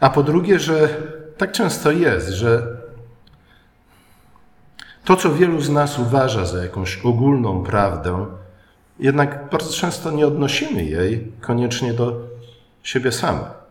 A 0.01 0.11
po 0.11 0.23
drugie, 0.23 0.59
że 0.59 0.89
tak 1.37 1.53
często 1.53 1.91
jest, 1.91 2.29
że 2.29 2.77
to, 5.05 5.17
co 5.17 5.35
wielu 5.35 5.61
z 5.61 5.71
nas 5.71 5.99
uważa 5.99 6.47
za 6.47 6.63
jakąś 6.63 6.99
ogólną 7.05 7.65
prawdę, 7.65 8.27
jednak 8.99 9.51
bardzo 9.51 9.73
często 9.73 10.11
nie 10.11 10.27
odnosimy 10.27 10.85
jej 10.85 11.33
koniecznie 11.41 11.93
do 11.93 12.21
siebie 12.83 13.13
samych. 13.13 13.67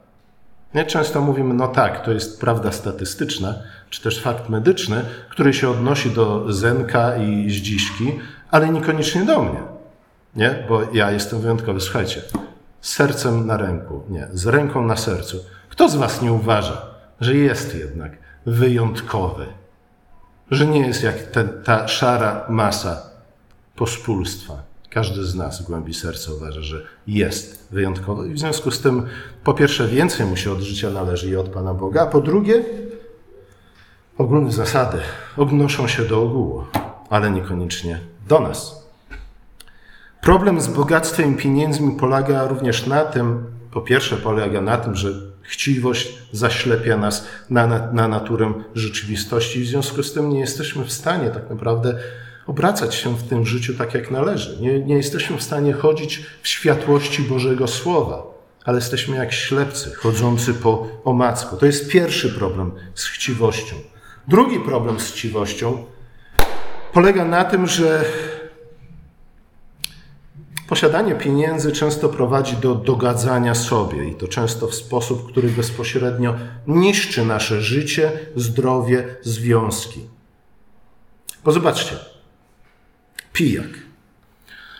Nie 0.73 0.85
często 0.85 1.21
mówimy, 1.21 1.53
no 1.53 1.67
tak, 1.67 2.05
to 2.05 2.11
jest 2.11 2.41
prawda 2.41 2.71
statystyczna, 2.71 3.55
czy 3.89 4.01
też 4.01 4.21
fakt 4.21 4.49
medyczny, 4.49 5.05
który 5.29 5.53
się 5.53 5.69
odnosi 5.69 6.09
do 6.09 6.53
Zenka 6.53 7.17
i 7.17 7.49
Zdziszki, 7.49 8.19
ale 8.51 8.69
niekoniecznie 8.69 9.25
do 9.25 9.43
mnie. 9.43 9.74
Nie? 10.35 10.65
Bo 10.69 10.81
ja 10.93 11.11
jestem 11.11 11.41
wyjątkowy. 11.41 11.81
Słuchajcie, 11.81 12.21
z 12.81 12.93
sercem 12.93 13.47
na 13.47 13.57
ręku, 13.57 14.03
nie, 14.09 14.27
z 14.33 14.47
ręką 14.47 14.85
na 14.85 14.97
sercu. 14.97 15.45
Kto 15.69 15.89
z 15.89 15.95
Was 15.95 16.21
nie 16.21 16.33
uważa, 16.33 16.81
że 17.21 17.35
jest 17.35 17.75
jednak 17.75 18.11
wyjątkowy? 18.45 19.45
Że 20.51 20.67
nie 20.67 20.87
jest 20.87 21.03
jak 21.03 21.15
ta 21.63 21.87
szara 21.87 22.45
masa 22.49 23.09
pospólstwa. 23.75 24.63
Każdy 24.89 25.23
z 25.23 25.35
nas 25.35 25.61
w 25.61 25.65
głębi 25.65 25.93
serca 25.93 26.31
uważa, 26.33 26.61
że 26.61 26.81
jest 27.07 27.67
wyjątkowy 27.71 28.29
i 28.29 28.33
w 28.33 28.39
związku 28.39 28.71
z 28.71 28.81
tym 28.81 29.07
po 29.43 29.53
pierwsze 29.53 29.87
więcej 29.87 30.25
mu 30.25 30.37
się 30.37 30.51
od 30.51 30.59
życia 30.59 30.89
należy 30.89 31.29
i 31.29 31.35
od 31.35 31.49
Pana 31.49 31.73
Boga, 31.73 32.01
a 32.01 32.05
po 32.05 32.21
drugie 32.21 32.63
ogólne 34.17 34.51
zasady 34.51 34.97
odnoszą 35.37 35.87
się 35.87 36.05
do 36.05 36.23
ogółu, 36.23 36.63
ale 37.09 37.31
niekoniecznie 37.31 37.99
do 38.27 38.39
nas. 38.39 38.84
Problem 40.25 40.61
z 40.61 40.67
bogactwem 40.67 41.33
i 41.33 41.37
pieniędzmi 41.37 41.91
polega 41.99 42.47
również 42.47 42.87
na 42.87 43.05
tym, 43.05 43.45
po 43.71 43.81
pierwsze 43.81 44.17
polega 44.17 44.61
na 44.61 44.77
tym, 44.77 44.95
że 44.95 45.09
chciwość 45.41 46.17
zaślepia 46.31 46.97
nas 46.97 47.27
na, 47.49 47.67
na, 47.67 47.91
na 47.91 48.07
naturę 48.07 48.53
rzeczywistości 48.75 49.59
i 49.59 49.63
w 49.63 49.67
związku 49.67 50.03
z 50.03 50.13
tym 50.13 50.29
nie 50.29 50.39
jesteśmy 50.39 50.85
w 50.85 50.91
stanie 50.91 51.29
tak 51.29 51.49
naprawdę 51.49 51.99
obracać 52.47 52.95
się 52.95 53.17
w 53.17 53.23
tym 53.23 53.45
życiu 53.45 53.73
tak, 53.73 53.93
jak 53.93 54.11
należy. 54.11 54.61
Nie, 54.61 54.79
nie 54.79 54.95
jesteśmy 54.95 55.37
w 55.37 55.43
stanie 55.43 55.73
chodzić 55.73 56.25
w 56.41 56.47
światłości 56.47 57.21
Bożego 57.21 57.67
Słowa, 57.67 58.23
ale 58.63 58.77
jesteśmy 58.77 59.17
jak 59.17 59.33
ślepcy, 59.33 59.93
chodzący 59.93 60.53
po 60.53 60.87
omacku. 61.03 61.57
To 61.57 61.65
jest 61.65 61.89
pierwszy 61.89 62.29
problem 62.29 62.71
z 62.95 63.05
chciwością. 63.05 63.75
Drugi 64.27 64.59
problem 64.59 64.99
z 64.99 65.11
chciwością 65.11 65.85
polega 66.93 67.25
na 67.25 67.43
tym, 67.43 67.67
że 67.67 68.05
Posiadanie 70.67 71.15
pieniędzy 71.15 71.71
często 71.71 72.09
prowadzi 72.09 72.57
do 72.57 72.75
dogadzania 72.75 73.55
sobie 73.55 74.09
i 74.09 74.15
to 74.15 74.27
często 74.27 74.67
w 74.67 74.75
sposób, 74.75 75.31
który 75.31 75.49
bezpośrednio 75.49 76.35
niszczy 76.67 77.25
nasze 77.25 77.61
życie, 77.61 78.11
zdrowie, 78.35 79.15
związki. 79.21 80.01
Bo 81.43 81.51
zobaczcie, 81.51 81.95
pijak. 83.33 83.69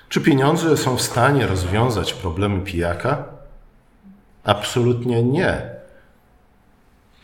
Czy 0.09 0.21
pieniądze 0.21 0.77
są 0.77 0.97
w 0.97 1.01
stanie 1.01 1.47
rozwiązać 1.47 2.13
problemy 2.13 2.61
pijaka? 2.61 3.23
Absolutnie 4.43 5.23
nie. 5.23 5.61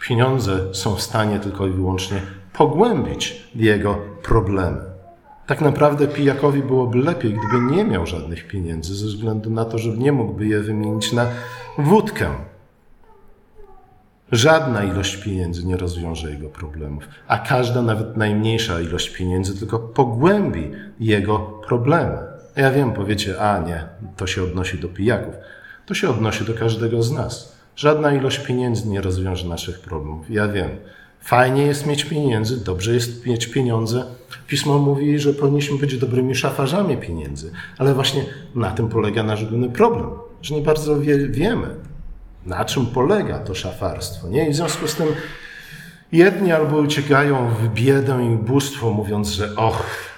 Pieniądze 0.07 0.75
są 0.75 0.95
w 0.95 1.01
stanie 1.01 1.39
tylko 1.39 1.67
i 1.67 1.71
wyłącznie 1.71 2.21
pogłębić 2.53 3.47
jego 3.55 3.97
problemy. 4.23 4.90
Tak 5.47 5.61
naprawdę 5.61 6.07
pijakowi 6.07 6.63
byłoby 6.63 6.97
lepiej, 6.97 7.33
gdyby 7.33 7.75
nie 7.75 7.83
miał 7.83 8.05
żadnych 8.05 8.47
pieniędzy, 8.47 8.95
ze 8.95 9.07
względu 9.07 9.49
na 9.49 9.65
to, 9.65 9.77
że 9.77 9.89
nie 9.89 10.11
mógłby 10.11 10.47
je 10.47 10.59
wymienić 10.59 11.13
na 11.13 11.25
wódkę. 11.77 12.29
Żadna 14.31 14.83
ilość 14.83 15.17
pieniędzy 15.17 15.65
nie 15.65 15.77
rozwiąże 15.77 16.31
jego 16.31 16.49
problemów, 16.49 17.03
a 17.27 17.37
każda, 17.37 17.81
nawet 17.81 18.17
najmniejsza 18.17 18.81
ilość 18.81 19.09
pieniędzy, 19.09 19.59
tylko 19.59 19.79
pogłębi 19.79 20.71
jego 20.99 21.39
problemy. 21.39 22.17
Ja 22.55 22.71
wiem, 22.71 22.93
powiecie, 22.93 23.41
a 23.41 23.59
nie, 23.59 23.87
to 24.17 24.27
się 24.27 24.43
odnosi 24.43 24.79
do 24.79 24.87
pijaków. 24.87 25.35
To 25.85 25.93
się 25.93 26.09
odnosi 26.09 26.45
do 26.45 26.53
każdego 26.53 27.03
z 27.03 27.11
nas. 27.11 27.55
Żadna 27.75 28.13
ilość 28.13 28.39
pieniędzy 28.39 28.89
nie 28.89 29.01
rozwiąże 29.01 29.47
naszych 29.47 29.79
problemów. 29.79 30.29
Ja 30.29 30.47
wiem. 30.47 30.69
Fajnie 31.21 31.63
jest 31.63 31.85
mieć 31.85 32.05
pieniędzy, 32.05 32.63
dobrze 32.63 32.93
jest 32.93 33.25
mieć 33.25 33.47
pieniądze. 33.47 34.05
Pismo 34.47 34.77
mówi, 34.77 35.19
że 35.19 35.33
powinniśmy 35.33 35.77
być 35.77 35.97
dobrymi 35.97 36.35
szafarzami 36.35 36.97
pieniędzy, 36.97 37.51
ale 37.77 37.93
właśnie 37.93 38.25
na 38.55 38.71
tym 38.71 38.89
polega 38.89 39.23
nasz 39.23 39.45
główny 39.45 39.69
problem, 39.69 40.09
że 40.41 40.55
nie 40.55 40.61
bardzo 40.61 40.99
wie, 40.99 41.17
wiemy, 41.17 41.67
na 42.45 42.65
czym 42.65 42.85
polega 42.85 43.39
to 43.39 43.55
szafarstwo. 43.55 44.27
Nie? 44.27 44.47
I 44.47 44.51
w 44.51 44.55
związku 44.55 44.87
z 44.87 44.95
tym 44.95 45.07
jedni 46.11 46.51
albo 46.51 46.77
uciekają 46.77 47.49
w 47.49 47.67
biedę 47.67 48.25
i 48.25 48.35
ubóstwo, 48.35 48.91
mówiąc, 48.91 49.29
że 49.29 49.55
och, 49.55 50.10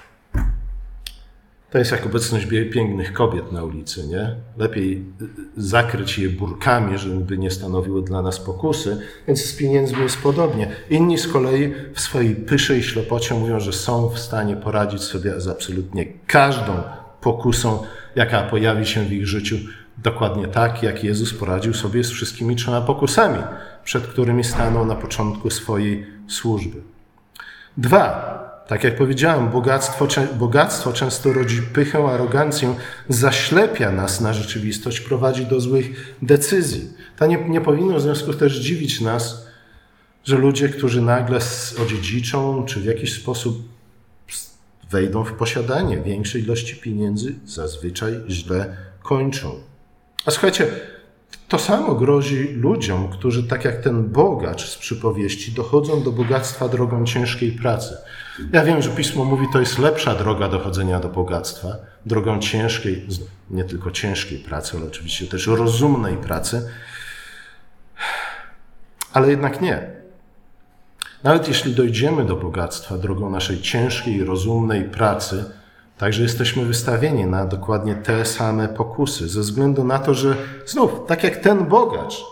to 1.74 1.78
jest 1.78 1.92
jak 1.92 2.06
obecność 2.06 2.46
pięknych 2.72 3.12
kobiet 3.12 3.52
na 3.52 3.64
ulicy, 3.64 4.06
nie? 4.06 4.36
Lepiej 4.56 5.04
zakryć 5.56 6.18
je 6.18 6.28
burkami, 6.28 6.98
żeby 6.98 7.38
nie 7.38 7.50
stanowiły 7.50 8.02
dla 8.02 8.22
nas 8.22 8.40
pokusy, 8.40 9.00
więc 9.26 9.44
z 9.44 9.56
pieniędzmi 9.56 10.02
jest 10.02 10.18
podobnie. 10.18 10.70
Inni 10.90 11.18
z 11.18 11.28
kolei 11.28 11.74
w 11.94 12.00
swojej 12.00 12.36
pysze 12.36 12.78
i 12.78 12.82
ślepocie 12.82 13.34
mówią, 13.34 13.60
że 13.60 13.72
są 13.72 14.08
w 14.08 14.18
stanie 14.18 14.56
poradzić 14.56 15.02
sobie 15.02 15.40
z 15.40 15.48
absolutnie 15.48 16.06
każdą 16.26 16.72
pokusą, 17.20 17.78
jaka 18.16 18.42
pojawi 18.42 18.86
się 18.86 19.04
w 19.04 19.12
ich 19.12 19.26
życiu, 19.26 19.56
dokładnie 19.98 20.48
tak, 20.48 20.82
jak 20.82 21.04
Jezus 21.04 21.34
poradził 21.34 21.74
sobie 21.74 22.04
z 22.04 22.10
wszystkimi 22.10 22.56
trzema 22.56 22.80
pokusami, 22.80 23.42
przed 23.84 24.06
którymi 24.06 24.44
stanął 24.44 24.86
na 24.86 24.94
początku 24.94 25.50
swojej 25.50 26.06
służby. 26.28 26.82
Dwa, 27.76 28.44
tak 28.68 28.84
jak 28.84 28.96
powiedziałem, 28.96 29.48
bogactwo, 29.48 30.08
bogactwo 30.38 30.92
często 30.92 31.32
rodzi 31.32 31.62
pychę, 31.62 31.98
arogancję, 31.98 32.74
zaślepia 33.08 33.92
nas 33.92 34.20
na 34.20 34.32
rzeczywistość, 34.32 35.00
prowadzi 35.00 35.46
do 35.46 35.60
złych 35.60 36.14
decyzji. 36.22 36.92
To 37.18 37.26
nie, 37.26 37.48
nie 37.48 37.60
powinno 37.60 37.96
w 37.96 38.02
związku 38.02 38.32
też 38.32 38.52
dziwić 38.56 39.00
nas, 39.00 39.46
że 40.24 40.38
ludzie, 40.38 40.68
którzy 40.68 41.02
nagle 41.02 41.38
odziedziczą, 41.82 42.64
czy 42.64 42.80
w 42.80 42.84
jakiś 42.84 43.20
sposób 43.20 43.62
wejdą 44.90 45.24
w 45.24 45.32
posiadanie 45.32 45.98
większej 45.98 46.42
ilości 46.42 46.76
pieniędzy, 46.76 47.34
zazwyczaj 47.46 48.20
źle 48.28 48.76
kończą. 49.02 49.60
A 50.26 50.30
słuchajcie, 50.30 50.66
To 51.48 51.58
samo 51.58 51.94
grozi 51.94 52.48
ludziom, 52.52 53.08
którzy 53.08 53.42
tak 53.44 53.64
jak 53.64 53.80
ten 53.80 54.08
bogacz 54.08 54.68
z 54.68 54.78
przypowieści 54.78 55.52
dochodzą 55.52 56.02
do 56.02 56.12
bogactwa 56.12 56.68
drogą 56.68 57.04
ciężkiej 57.04 57.52
pracy. 57.52 57.96
Ja 58.52 58.64
wiem, 58.64 58.82
że 58.82 58.90
pismo 58.90 59.24
mówi, 59.24 59.46
to 59.52 59.60
jest 59.60 59.78
lepsza 59.78 60.14
droga 60.14 60.48
dochodzenia 60.48 61.00
do 61.00 61.08
bogactwa, 61.08 61.76
drogą 62.06 62.38
ciężkiej, 62.38 63.06
nie 63.50 63.64
tylko 63.64 63.90
ciężkiej 63.90 64.38
pracy, 64.38 64.76
ale 64.76 64.86
oczywiście 64.86 65.26
też 65.26 65.46
rozumnej 65.46 66.16
pracy. 66.16 66.68
Ale 69.12 69.30
jednak 69.30 69.60
nie. 69.60 69.90
Nawet 71.22 71.48
jeśli 71.48 71.74
dojdziemy 71.74 72.24
do 72.24 72.36
bogactwa 72.36 72.98
drogą 72.98 73.30
naszej 73.30 73.60
ciężkiej, 73.60 74.24
rozumnej 74.24 74.84
pracy, 74.84 75.44
także 75.98 76.22
jesteśmy 76.22 76.64
wystawieni 76.64 77.24
na 77.26 77.46
dokładnie 77.46 77.94
te 77.94 78.24
same 78.24 78.68
pokusy, 78.68 79.28
ze 79.28 79.40
względu 79.40 79.84
na 79.84 79.98
to, 79.98 80.14
że 80.14 80.36
znów, 80.66 80.90
tak 81.06 81.24
jak 81.24 81.36
ten 81.36 81.66
bogacz, 81.66 82.24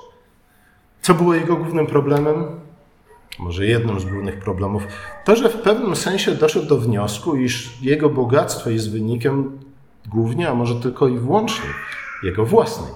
co 1.02 1.14
było 1.14 1.34
jego 1.34 1.56
głównym 1.56 1.86
problemem? 1.86 2.61
Może 3.42 3.66
jednym 3.66 4.00
z 4.00 4.04
głównych 4.04 4.38
problemów, 4.38 4.82
to, 5.24 5.36
że 5.36 5.48
w 5.48 5.56
pewnym 5.62 5.96
sensie 5.96 6.34
doszedł 6.34 6.66
do 6.66 6.78
wniosku, 6.78 7.36
iż 7.36 7.82
jego 7.82 8.10
bogactwo 8.10 8.70
jest 8.70 8.92
wynikiem 8.92 9.58
głównie, 10.06 10.48
a 10.48 10.54
może 10.54 10.74
tylko 10.74 11.08
i 11.08 11.18
wyłącznie 11.18 11.66
jego 12.22 12.46
własnej, 12.46 12.92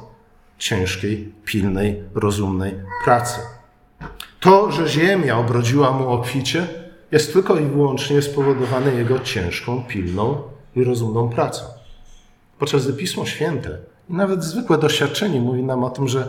ciężkiej, 0.59 1.33
pilnej, 1.45 2.03
rozumnej 2.15 2.75
pracy. 3.05 3.41
To, 4.41 4.73
że 4.73 4.89
ziemia 4.89 5.39
obrodziła 5.39 5.91
mu 5.91 6.09
obficie, 6.09 6.67
jest 7.13 7.33
tylko 7.33 7.57
i 7.57 7.67
wyłącznie 7.67 8.23
spowodowane 8.23 8.95
jego 8.95 9.19
ciężką, 9.19 9.85
pilną 9.89 10.43
i 10.77 10.85
rozumną 10.85 11.29
pracą. 11.29 11.65
Podczas 12.59 12.85
gdy 12.85 12.97
Pismo 12.97 13.27
Święte 13.27 13.79
i 14.11 14.13
nawet 14.13 14.45
zwykłe 14.45 14.79
doświadczenie 14.79 15.41
mówi 15.41 15.63
nam 15.63 15.85
o 15.85 15.91
tym, 15.91 16.09
że 16.09 16.29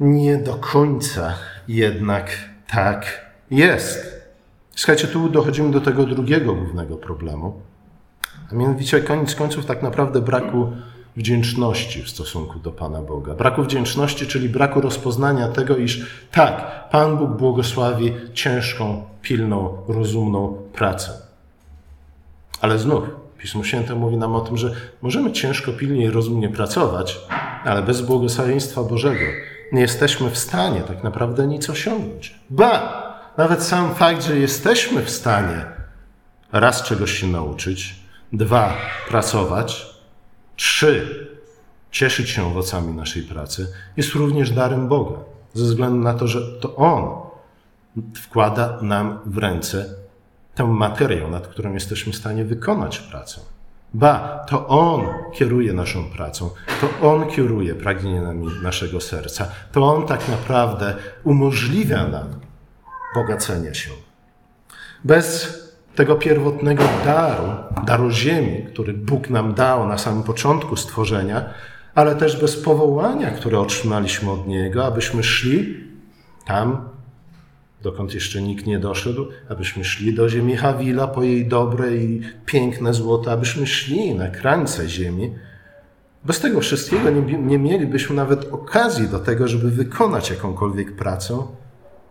nie 0.00 0.36
do 0.36 0.54
końca 0.54 1.34
jednak 1.68 2.49
tak 2.70 3.30
jest. 3.50 4.20
Słuchajcie, 4.76 5.08
tu 5.08 5.28
dochodzimy 5.28 5.70
do 5.70 5.80
tego 5.80 6.06
drugiego 6.06 6.54
głównego 6.54 6.96
problemu, 6.96 7.60
a 8.52 8.54
mianowicie 8.54 9.00
koniec 9.00 9.34
końców 9.34 9.66
tak 9.66 9.82
naprawdę 9.82 10.20
braku 10.20 10.72
wdzięczności 11.16 12.02
w 12.02 12.10
stosunku 12.10 12.58
do 12.58 12.72
Pana 12.72 13.02
Boga. 13.02 13.34
Braku 13.34 13.62
wdzięczności, 13.62 14.26
czyli 14.26 14.48
braku 14.48 14.80
rozpoznania 14.80 15.48
tego, 15.48 15.76
iż 15.76 16.06
tak, 16.32 16.88
Pan 16.90 17.16
Bóg 17.16 17.30
błogosławi 17.30 18.14
ciężką, 18.34 19.02
pilną, 19.22 19.76
rozumną 19.88 20.56
pracę. 20.72 21.12
Ale 22.60 22.78
znów, 22.78 23.04
Pismo 23.38 23.64
Święte 23.64 23.94
mówi 23.94 24.16
nam 24.16 24.34
o 24.34 24.40
tym, 24.40 24.56
że 24.56 24.74
możemy 25.02 25.32
ciężko, 25.32 25.72
pilnie 25.72 26.04
i 26.04 26.10
rozumnie 26.10 26.48
pracować, 26.48 27.20
ale 27.64 27.82
bez 27.82 28.00
błogosławieństwa 28.00 28.82
Bożego 28.82 29.24
nie 29.72 29.80
jesteśmy 29.80 30.30
w 30.30 30.38
stanie 30.38 30.80
tak 30.80 31.04
naprawdę 31.04 31.46
nic 31.46 31.70
osiągnąć. 31.70 32.40
Ba, 32.50 33.02
nawet 33.36 33.62
sam 33.62 33.94
fakt, 33.94 34.22
że 34.24 34.38
jesteśmy 34.38 35.02
w 35.02 35.10
stanie 35.10 35.64
raz 36.52 36.82
czegoś 36.82 37.12
się 37.12 37.26
nauczyć, 37.26 37.96
dwa 38.32 38.76
pracować, 39.08 39.90
Trzy, 40.60 41.26
cieszyć 41.90 42.28
się 42.28 42.46
owocami 42.46 42.94
naszej 42.94 43.22
pracy 43.22 43.72
jest 43.96 44.12
również 44.12 44.50
darem 44.50 44.88
Boga, 44.88 45.18
ze 45.54 45.64
względu 45.64 45.98
na 45.98 46.14
to, 46.14 46.26
że 46.26 46.60
to 46.60 46.76
On 46.76 47.20
wkłada 48.14 48.78
nam 48.82 49.18
w 49.26 49.38
ręce 49.38 49.94
tę 50.54 50.64
materię, 50.64 51.28
nad 51.28 51.46
którą 51.46 51.72
jesteśmy 51.72 52.12
w 52.12 52.16
stanie 52.16 52.44
wykonać 52.44 52.98
pracę. 52.98 53.40
Ba, 53.94 54.44
to 54.48 54.68
On 54.68 55.06
kieruje 55.32 55.72
naszą 55.72 56.04
pracą, 56.04 56.50
to 56.80 57.08
On 57.08 57.26
kieruje 57.26 57.74
pragnieniami 57.74 58.46
naszego 58.62 59.00
serca, 59.00 59.48
to 59.72 59.94
On 59.94 60.06
tak 60.06 60.28
naprawdę 60.28 60.96
umożliwia 61.24 62.08
nam 62.08 62.26
bogacenie 63.14 63.74
się. 63.74 63.90
Bez 65.04 65.54
tego 65.94 66.16
pierwotnego 66.16 66.84
daru, 67.04 67.52
daru 67.86 68.10
ziemi, 68.10 68.66
który 68.72 68.92
Bóg 68.92 69.30
nam 69.30 69.54
dał 69.54 69.88
na 69.88 69.98
samym 69.98 70.22
początku 70.22 70.76
stworzenia, 70.76 71.44
ale 71.94 72.16
też 72.16 72.40
bez 72.40 72.56
powołania, 72.62 73.30
które 73.30 73.60
otrzymaliśmy 73.60 74.30
od 74.30 74.46
Niego, 74.46 74.86
abyśmy 74.86 75.22
szli 75.22 75.84
tam, 76.46 76.89
dokąd 77.82 78.14
jeszcze 78.14 78.42
nikt 78.42 78.66
nie 78.66 78.78
doszedł, 78.78 79.28
abyśmy 79.48 79.84
szli 79.84 80.14
do 80.14 80.28
ziemi 80.28 80.56
Hawila 80.56 81.06
po 81.06 81.22
jej 81.22 81.48
dobre 81.48 81.96
i 81.96 82.20
piękne 82.46 82.94
złoto, 82.94 83.32
abyśmy 83.32 83.66
szli 83.66 84.14
na 84.14 84.28
krańce 84.28 84.88
ziemi. 84.88 85.34
Bez 86.24 86.40
tego 86.40 86.60
wszystkiego 86.60 87.10
nie, 87.10 87.38
nie 87.38 87.58
mielibyśmy 87.58 88.16
nawet 88.16 88.52
okazji 88.52 89.08
do 89.08 89.18
tego, 89.18 89.48
żeby 89.48 89.70
wykonać 89.70 90.30
jakąkolwiek 90.30 90.96
pracę. 90.96 91.42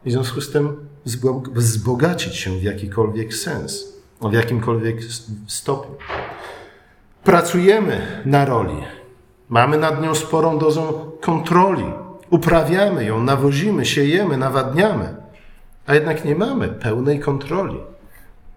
I 0.06 0.10
w 0.10 0.12
związku 0.12 0.42
z 0.42 0.52
tym 0.52 0.88
wzbogacić 1.56 2.36
się 2.36 2.52
w 2.52 2.64
jakikolwiek 2.64 3.34
sens, 3.34 3.94
w 4.22 4.34
jakimkolwiek 4.34 4.98
stopniu. 5.48 5.96
Pracujemy 7.24 8.02
na 8.26 8.46
roli, 8.46 8.84
mamy 9.50 9.78
nad 9.78 10.02
nią 10.02 10.16
sporą 10.16 10.58
dozą 10.60 11.12
kontroli, 11.22 11.84
uprawiamy 12.30 13.06
ją, 13.06 13.24
nawozimy, 13.24 13.86
siejemy, 13.86 14.38
nawadniamy, 14.38 15.19
a 15.90 15.96
jednak 15.96 16.26
nie 16.26 16.36
mamy 16.36 16.68
pełnej 16.68 17.20
kontroli 17.20 17.80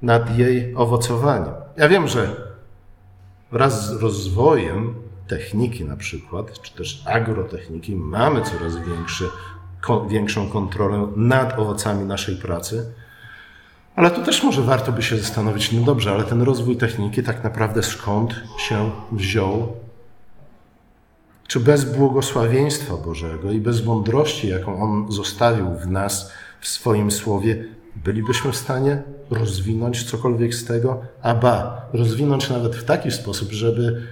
nad 0.03 0.39
jej 0.39 0.75
owocowaniem. 0.77 1.55
Ja 1.77 1.89
wiem, 1.89 2.09
że 2.09 2.37
wraz 3.53 3.87
z 3.87 4.03
rozwojem 4.03 4.95
techniki 5.29 5.85
na 5.85 5.97
przykład, 5.97 6.61
czy 6.61 6.75
też 6.75 7.03
agrotechniki, 7.07 7.97
mamy 7.97 8.43
coraz 8.43 8.77
większy 8.77 9.25
większą 10.09 10.49
kontrolę 10.49 11.07
nad 11.17 11.59
owocami 11.59 12.05
naszej 12.05 12.37
pracy. 12.37 12.93
Ale 13.97 14.11
tu 14.11 14.23
też 14.23 14.43
może 14.43 14.63
warto 14.63 14.93
by 14.93 15.03
się 15.03 15.19
zastanowić, 15.19 15.73
no 15.73 15.85
dobrze, 15.85 16.13
ale 16.13 16.25
ten 16.25 16.43
rozwój 16.43 16.77
techniki 16.77 17.23
tak 17.23 17.45
naprawdę 17.45 17.83
skąd 17.83 18.35
się 18.59 18.91
wziął? 19.13 19.73
Czy 21.49 21.61
bez 21.61 21.97
błogosławieństwa 21.97 22.97
Bożego 22.97 23.53
i 23.53 23.61
bez 23.61 23.85
mądrości, 23.85 24.49
jaką 24.49 24.83
On 24.83 25.13
zostawił 25.13 25.67
w 25.75 25.87
nas 25.87 26.33
w 26.63 26.69
swoim 26.69 27.11
słowie, 27.11 27.65
bylibyśmy 27.97 28.53
w 28.53 28.57
stanie 28.57 29.03
rozwinąć 29.31 30.05
cokolwiek 30.05 30.55
z 30.55 30.65
tego? 30.65 31.01
A 31.23 31.35
ba, 31.35 31.87
rozwinąć 31.93 32.51
nawet 32.51 32.77
w 32.77 32.85
taki 32.85 33.11
sposób, 33.11 33.53
żeby 33.53 34.03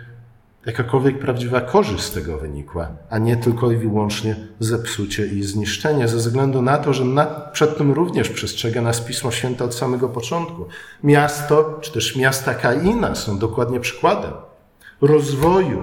jakakolwiek 0.66 1.18
prawdziwa 1.18 1.60
korzyść 1.60 2.04
z 2.04 2.10
tego 2.10 2.38
wynikła, 2.38 2.88
a 3.10 3.18
nie 3.18 3.36
tylko 3.36 3.72
i 3.72 3.76
wyłącznie 3.76 4.36
zepsucie 4.60 5.26
i 5.26 5.42
zniszczenie, 5.42 6.08
ze 6.08 6.16
względu 6.16 6.62
na 6.62 6.78
to, 6.78 6.92
że 6.92 7.04
nad, 7.04 7.52
przed 7.52 7.78
tym 7.78 7.92
również 7.92 8.28
przestrzega 8.28 8.82
nas 8.82 9.00
Pismo 9.00 9.30
Święte 9.30 9.64
od 9.64 9.74
samego 9.74 10.08
początku. 10.08 10.66
Miasto, 11.04 11.78
czy 11.80 11.92
też 11.92 12.16
miasta 12.16 12.54
Kaina 12.54 13.14
są 13.14 13.38
dokładnie 13.38 13.80
przykładem 13.80 14.32
rozwoju 15.00 15.82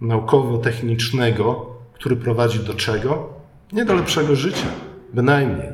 naukowo-technicznego, 0.00 1.66
który 1.92 2.16
prowadzi 2.16 2.58
do 2.58 2.74
czego? 2.74 3.28
Nie 3.72 3.84
do 3.84 3.94
lepszego 3.94 4.36
życia, 4.36 4.66
bynajmniej, 5.14 5.72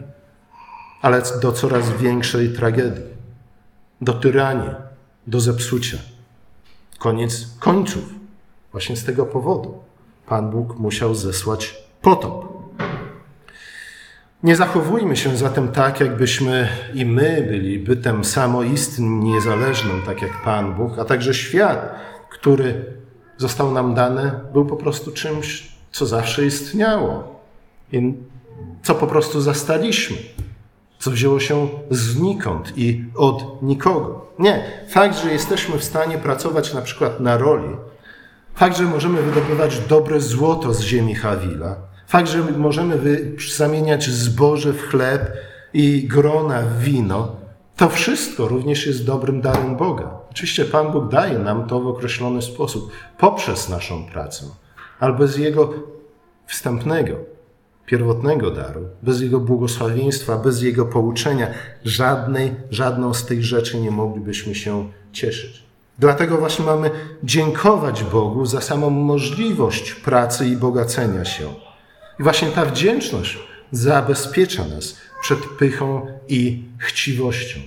ale 1.02 1.22
do 1.42 1.52
coraz 1.52 1.90
większej 1.90 2.52
tragedii, 2.52 3.04
do 4.00 4.12
tyranii, 4.12 4.70
do 5.26 5.40
zepsucia. 5.40 5.98
Koniec 6.98 7.46
końców. 7.58 8.04
Właśnie 8.72 8.96
z 8.96 9.04
tego 9.04 9.26
powodu 9.26 9.78
Pan 10.26 10.50
Bóg 10.50 10.78
musiał 10.78 11.14
zesłać 11.14 11.74
potop. 12.02 12.56
Nie 14.42 14.56
zachowujmy 14.56 15.16
się 15.16 15.36
zatem 15.36 15.68
tak, 15.68 16.00
jakbyśmy 16.00 16.68
i 16.94 17.06
my 17.06 17.46
byli 17.48 17.78
bytem 17.78 18.24
samoistnym, 18.24 19.24
niezależnym, 19.24 20.02
tak 20.06 20.22
jak 20.22 20.42
Pan 20.44 20.74
Bóg, 20.74 20.98
a 20.98 21.04
także 21.04 21.34
świat, 21.34 21.94
który 22.30 22.84
został 23.36 23.72
nam 23.72 23.94
dany, 23.94 24.30
był 24.52 24.66
po 24.66 24.76
prostu 24.76 25.12
czymś, 25.12 25.72
co 25.92 26.06
zawsze 26.06 26.46
istniało 26.46 27.40
i 27.92 28.14
co 28.82 28.94
po 28.94 29.06
prostu 29.06 29.40
zastaliśmy 29.40 30.16
co 30.98 31.10
wzięło 31.10 31.40
się 31.40 31.68
znikąd 31.90 32.72
i 32.78 33.04
od 33.16 33.62
nikogo. 33.62 34.26
Nie, 34.38 34.64
fakt, 34.88 35.18
że 35.22 35.32
jesteśmy 35.32 35.78
w 35.78 35.84
stanie 35.84 36.18
pracować 36.18 36.74
na 36.74 36.82
przykład 36.82 37.20
na 37.20 37.36
roli, 37.36 37.76
fakt, 38.54 38.76
że 38.76 38.84
możemy 38.84 39.22
wydobywać 39.22 39.80
dobre 39.80 40.20
złoto 40.20 40.74
z 40.74 40.80
ziemi 40.80 41.14
Hawila, 41.14 41.76
fakt, 42.06 42.28
że 42.28 42.38
możemy 42.38 42.98
zamieniać 43.56 44.10
zboże 44.10 44.72
w 44.72 44.82
chleb 44.82 45.32
i 45.74 46.08
grona 46.08 46.62
w 46.62 46.78
wino, 46.80 47.36
to 47.76 47.88
wszystko 47.88 48.48
również 48.48 48.86
jest 48.86 49.06
dobrym 49.06 49.40
darem 49.40 49.76
Boga. 49.76 50.10
Oczywiście 50.30 50.64
Pan 50.64 50.92
Bóg 50.92 51.08
daje 51.08 51.38
nam 51.38 51.66
to 51.66 51.80
w 51.80 51.86
określony 51.86 52.42
sposób, 52.42 52.92
poprzez 53.18 53.68
naszą 53.68 54.06
pracę, 54.06 54.44
albo 55.00 55.18
bez 55.18 55.38
Jego 55.38 55.74
wstępnego 56.46 57.35
pierwotnego 57.86 58.50
daru, 58.50 58.80
bez 59.02 59.20
Jego 59.20 59.40
błogosławieństwa, 59.40 60.38
bez 60.38 60.62
Jego 60.62 60.86
pouczenia, 60.86 61.46
żadnej, 61.84 62.54
żadną 62.70 63.14
z 63.14 63.26
tych 63.26 63.44
rzeczy 63.44 63.80
nie 63.80 63.90
moglibyśmy 63.90 64.54
się 64.54 64.88
cieszyć. 65.12 65.66
Dlatego 65.98 66.38
właśnie 66.38 66.64
mamy 66.64 66.90
dziękować 67.24 68.04
Bogu 68.04 68.46
za 68.46 68.60
samą 68.60 68.90
możliwość 68.90 69.92
pracy 69.92 70.46
i 70.46 70.56
bogacenia 70.56 71.24
się. 71.24 71.54
I 72.20 72.22
właśnie 72.22 72.48
ta 72.48 72.64
wdzięczność 72.64 73.38
zabezpiecza 73.72 74.64
nas 74.68 74.96
przed 75.22 75.38
pychą 75.58 76.06
i 76.28 76.64
chciwością. 76.78 77.60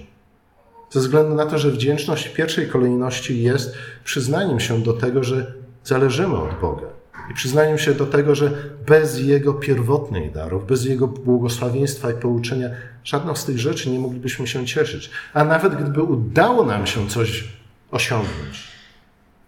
Ze 0.90 1.00
względu 1.00 1.36
na 1.36 1.46
to, 1.46 1.58
że 1.58 1.72
wdzięczność 1.72 2.28
w 2.28 2.34
pierwszej 2.34 2.68
kolejności 2.68 3.44
jest 3.44 3.76
przyznaniem 4.04 4.60
się 4.60 4.82
do 4.82 4.94
tego, 4.94 5.24
że 5.24 5.54
zależymy 5.84 6.38
od 6.38 6.60
Boga. 6.62 6.99
I 7.30 7.34
przyznaniem 7.34 7.78
się 7.78 7.94
do 7.94 8.06
tego, 8.06 8.36
że 8.36 8.52
bez 8.88 9.20
Jego 9.20 9.54
pierwotnych 9.54 10.32
darów, 10.32 10.68
bez 10.68 10.86
Jego 10.86 11.08
błogosławieństwa 11.08 12.12
i 12.12 12.14
pouczenia, 12.14 12.70
żadną 13.04 13.36
z 13.36 13.46
tych 13.46 13.60
rzeczy 13.60 13.90
nie 13.90 14.00
moglibyśmy 14.00 14.48
się 14.48 14.66
cieszyć. 14.66 15.10
A 15.34 15.44
nawet 15.44 15.76
gdyby 15.76 16.04
udało 16.04 16.66
nam 16.66 16.88
się 16.88 17.08
coś 17.08 17.48
osiągnąć, 17.92 18.68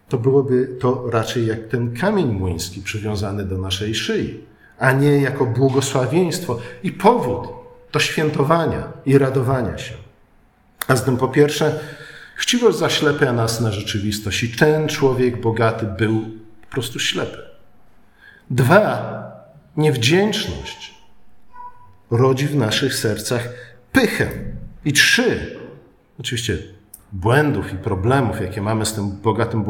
to 0.08 0.18
byłoby 0.18 0.68
to 0.80 1.10
raczej 1.10 1.46
jak 1.46 1.68
ten 1.68 1.96
kamień 1.96 2.26
młyński 2.26 2.80
przywiązany 2.80 3.44
do 3.44 3.58
naszej 3.58 3.94
szyi, 3.94 4.40
a 4.78 4.92
nie 4.92 5.20
jako 5.20 5.46
błogosławieństwo 5.46 6.58
i 6.82 6.92
powód 6.92 7.48
do 7.92 7.98
świętowania 7.98 8.92
i 9.06 9.18
radowania 9.18 9.78
się. 9.78 9.94
A 10.88 10.96
zatem 10.96 11.16
po 11.16 11.28
pierwsze, 11.28 11.80
chciwość 12.36 12.78
zaślepia 12.78 13.32
nas 13.32 13.60
na 13.60 13.72
rzeczywistość 13.72 14.42
i 14.42 14.48
ten 14.48 14.88
człowiek 14.88 15.40
bogaty 15.40 15.86
był 15.98 16.20
po 16.62 16.66
prostu 16.70 16.98
ślepy. 16.98 17.51
Dwa, 18.52 19.22
niewdzięczność 19.76 20.94
rodzi 22.10 22.46
w 22.46 22.56
naszych 22.56 22.94
sercach 22.94 23.48
pychę. 23.92 24.28
I 24.84 24.92
trzy, 24.92 25.56
oczywiście 26.20 26.58
błędów 27.12 27.72
i 27.72 27.76
problemów, 27.76 28.40
jakie 28.40 28.62
mamy 28.62 28.86
z 28.86 28.92
tym 28.92 29.10
bogatym, 29.10 29.64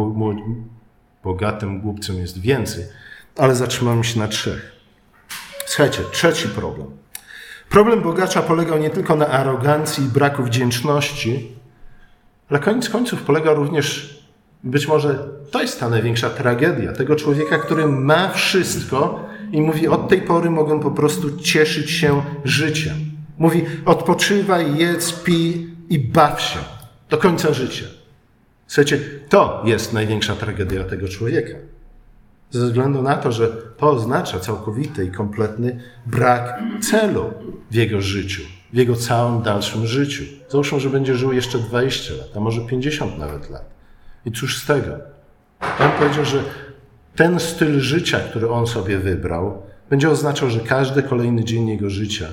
bogatym 1.24 1.80
głupcem 1.80 2.16
jest 2.16 2.40
więcej, 2.40 2.84
ale 3.36 3.54
zatrzymamy 3.54 4.04
się 4.04 4.18
na 4.18 4.28
trzech. 4.28 4.72
Słuchajcie, 5.66 6.02
trzeci 6.12 6.48
problem. 6.48 6.86
Problem 7.68 8.02
bogacza 8.02 8.42
polegał 8.42 8.78
nie 8.78 8.90
tylko 8.90 9.16
na 9.16 9.28
arogancji 9.28 10.04
i 10.04 10.08
braku 10.08 10.42
wdzięczności, 10.42 11.52
ale 12.50 12.58
koniec 12.58 12.88
końców 12.88 13.22
polega 13.22 13.52
również, 13.52 14.11
być 14.64 14.88
może 14.88 15.28
to 15.50 15.62
jest 15.62 15.80
ta 15.80 15.88
największa 15.88 16.30
tragedia 16.30 16.92
tego 16.92 17.16
człowieka, 17.16 17.58
który 17.58 17.86
ma 17.86 18.28
wszystko 18.28 19.28
i 19.52 19.60
mówi: 19.60 19.88
Od 19.88 20.08
tej 20.08 20.22
pory 20.22 20.50
mogę 20.50 20.80
po 20.80 20.90
prostu 20.90 21.38
cieszyć 21.38 21.90
się 21.90 22.22
życiem. 22.44 22.94
Mówi: 23.38 23.64
Odpoczywaj, 23.84 24.76
jedz, 24.76 25.12
pij 25.12 25.70
i 25.88 25.98
baw 25.98 26.40
się 26.40 26.58
do 27.10 27.18
końca 27.18 27.52
życia. 27.52 27.84
Słuchajcie, 28.66 29.00
to 29.28 29.62
jest 29.64 29.92
największa 29.92 30.34
tragedia 30.34 30.84
tego 30.84 31.08
człowieka. 31.08 31.58
Ze 32.50 32.66
względu 32.66 33.02
na 33.02 33.16
to, 33.16 33.32
że 33.32 33.48
to 33.76 33.90
oznacza 33.90 34.40
całkowity 34.40 35.04
i 35.04 35.10
kompletny 35.10 35.80
brak 36.06 36.62
celu 36.90 37.32
w 37.70 37.74
jego 37.74 38.00
życiu, 38.00 38.42
w 38.72 38.76
jego 38.76 38.96
całym 38.96 39.42
dalszym 39.42 39.86
życiu. 39.86 40.24
Załóżmy, 40.48 40.80
że 40.80 40.90
będzie 40.90 41.14
żył 41.14 41.32
jeszcze 41.32 41.58
20 41.58 42.14
lat, 42.14 42.28
a 42.36 42.40
może 42.40 42.60
50 42.60 43.18
nawet 43.18 43.50
lat. 43.50 43.71
I 44.26 44.32
cóż 44.32 44.62
z 44.62 44.66
tego? 44.66 44.98
On 45.60 45.90
powiedział, 45.98 46.24
że 46.24 46.44
ten 47.16 47.40
styl 47.40 47.80
życia, 47.80 48.20
który 48.20 48.50
on 48.50 48.66
sobie 48.66 48.98
wybrał, 48.98 49.62
będzie 49.90 50.10
oznaczał, 50.10 50.50
że 50.50 50.60
każdy 50.60 51.02
kolejny 51.02 51.44
dzień 51.44 51.68
jego 51.68 51.90
życia 51.90 52.26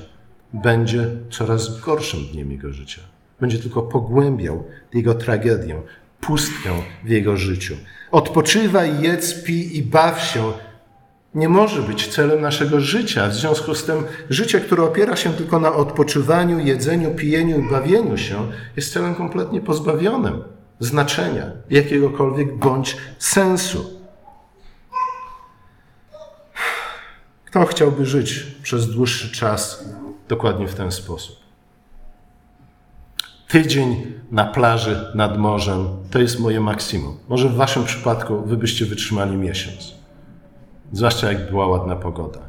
będzie 0.53 1.07
coraz 1.31 1.79
gorszym 1.79 2.19
dniem 2.33 2.51
jego 2.51 2.73
życia. 2.73 3.01
Będzie 3.39 3.59
tylko 3.59 3.81
pogłębiał 3.81 4.63
jego 4.93 5.13
tragedię, 5.13 5.81
pustkę 6.21 6.69
w 7.03 7.09
jego 7.09 7.37
życiu. 7.37 7.75
Odpoczywaj, 8.11 9.01
jedz, 9.01 9.33
pij 9.43 9.77
i 9.77 9.83
baw 9.83 10.23
się 10.23 10.53
nie 11.35 11.49
może 11.49 11.81
być 11.81 12.07
celem 12.07 12.41
naszego 12.41 12.79
życia. 12.79 13.27
W 13.27 13.35
związku 13.35 13.75
z 13.75 13.85
tym 13.85 14.03
życie, 14.29 14.59
które 14.59 14.83
opiera 14.83 15.15
się 15.15 15.33
tylko 15.33 15.59
na 15.59 15.73
odpoczywaniu, 15.73 16.59
jedzeniu, 16.59 17.11
pijeniu 17.11 17.59
i 17.59 17.69
bawieniu 17.69 18.17
się, 18.17 18.51
jest 18.75 18.93
celem 18.93 19.15
kompletnie 19.15 19.61
pozbawionym 19.61 20.43
znaczenia, 20.79 21.45
jakiegokolwiek 21.69 22.57
bądź 22.57 22.97
sensu. 23.19 23.99
Kto 27.45 27.65
chciałby 27.65 28.05
żyć 28.05 28.47
przez 28.63 28.91
dłuższy 28.91 29.31
czas 29.31 29.85
dokładnie 30.27 30.67
w 30.67 30.75
ten 30.75 30.91
sposób? 30.91 31.35
Tydzień 33.47 34.13
na 34.31 34.45
plaży 34.45 35.11
nad 35.15 35.37
morzem 35.37 35.87
to 36.11 36.19
jest 36.19 36.39
moje 36.39 36.59
maksimum. 36.59 37.17
Może 37.29 37.49
w 37.49 37.55
Waszym 37.55 37.85
przypadku 37.85 38.41
Wy 38.41 38.57
byście 38.57 38.85
wytrzymali 38.85 39.37
miesiąc. 39.37 39.93
Zwłaszcza 40.91 41.31
jak 41.31 41.49
była 41.49 41.67
ładna 41.67 41.95
pogoda, 41.95 42.39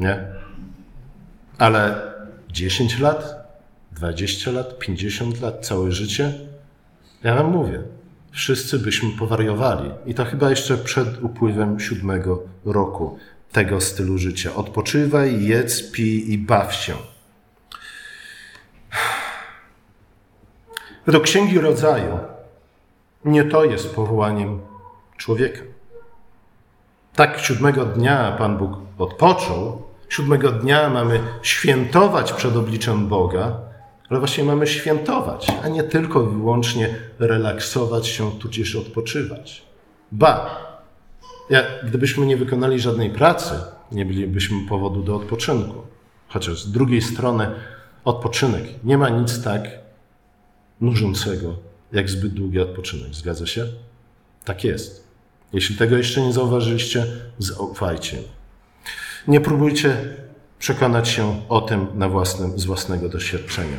nie? 0.00 0.24
Ale 1.58 2.02
10 2.52 2.98
lat, 2.98 3.48
20 3.92 4.50
lat, 4.50 4.78
50 4.78 5.40
lat, 5.40 5.66
całe 5.66 5.92
życie? 5.92 6.49
Ja 7.24 7.34
Wam 7.34 7.50
mówię, 7.50 7.82
wszyscy 8.30 8.78
byśmy 8.78 9.10
powariowali. 9.18 9.90
I 10.06 10.14
to 10.14 10.24
chyba 10.24 10.50
jeszcze 10.50 10.78
przed 10.78 11.22
upływem 11.22 11.80
siódmego 11.80 12.42
roku 12.64 13.18
tego 13.52 13.80
stylu 13.80 14.18
życia. 14.18 14.54
Odpoczywaj, 14.54 15.44
jedz, 15.44 15.90
pij 15.90 16.32
i 16.32 16.38
baw 16.38 16.74
się. 16.74 16.94
Według 21.06 21.24
Księgi 21.24 21.60
Rodzaju 21.60 22.18
nie 23.24 23.44
to 23.44 23.64
jest 23.64 23.94
powołaniem 23.94 24.60
człowieka. 25.16 25.60
Tak 27.14 27.38
siódmego 27.38 27.84
dnia 27.84 28.32
Pan 28.38 28.58
Bóg 28.58 28.72
odpoczął, 28.98 29.82
siódmego 30.08 30.52
dnia 30.52 30.90
mamy 30.90 31.20
świętować 31.42 32.32
przed 32.32 32.56
obliczem 32.56 33.08
Boga, 33.08 33.69
ale 34.10 34.18
właśnie 34.18 34.44
mamy 34.44 34.66
świętować, 34.66 35.46
a 35.62 35.68
nie 35.68 35.82
tylko 35.82 36.24
wyłącznie 36.24 36.94
relaksować 37.18 38.06
się, 38.06 38.32
tudzież 38.38 38.76
odpoczywać. 38.76 39.62
Ba, 40.12 40.60
ja, 41.50 41.62
gdybyśmy 41.84 42.26
nie 42.26 42.36
wykonali 42.36 42.80
żadnej 42.80 43.10
pracy, 43.10 43.54
nie 43.92 44.04
mielibyśmy 44.04 44.68
powodu 44.68 45.02
do 45.02 45.16
odpoczynku. 45.16 45.82
Chociaż 46.28 46.62
z 46.62 46.72
drugiej 46.72 47.02
strony 47.02 47.50
odpoczynek 48.04 48.64
nie 48.84 48.98
ma 48.98 49.08
nic 49.08 49.44
tak 49.44 49.62
nużącego, 50.80 51.56
jak 51.92 52.10
zbyt 52.10 52.32
długi 52.32 52.60
odpoczynek. 52.60 53.14
Zgadza 53.14 53.46
się? 53.46 53.66
Tak 54.44 54.64
jest. 54.64 55.08
Jeśli 55.52 55.76
tego 55.76 55.96
jeszcze 55.96 56.20
nie 56.20 56.32
zauważyliście, 56.32 57.06
zaufajcie. 57.38 58.18
Nie 59.28 59.40
próbujcie 59.40 59.96
przekonać 60.58 61.08
się 61.08 61.40
o 61.48 61.60
tym 61.60 61.86
na 61.94 62.08
własnym, 62.08 62.58
z 62.58 62.64
własnego 62.64 63.08
doświadczenia. 63.08 63.76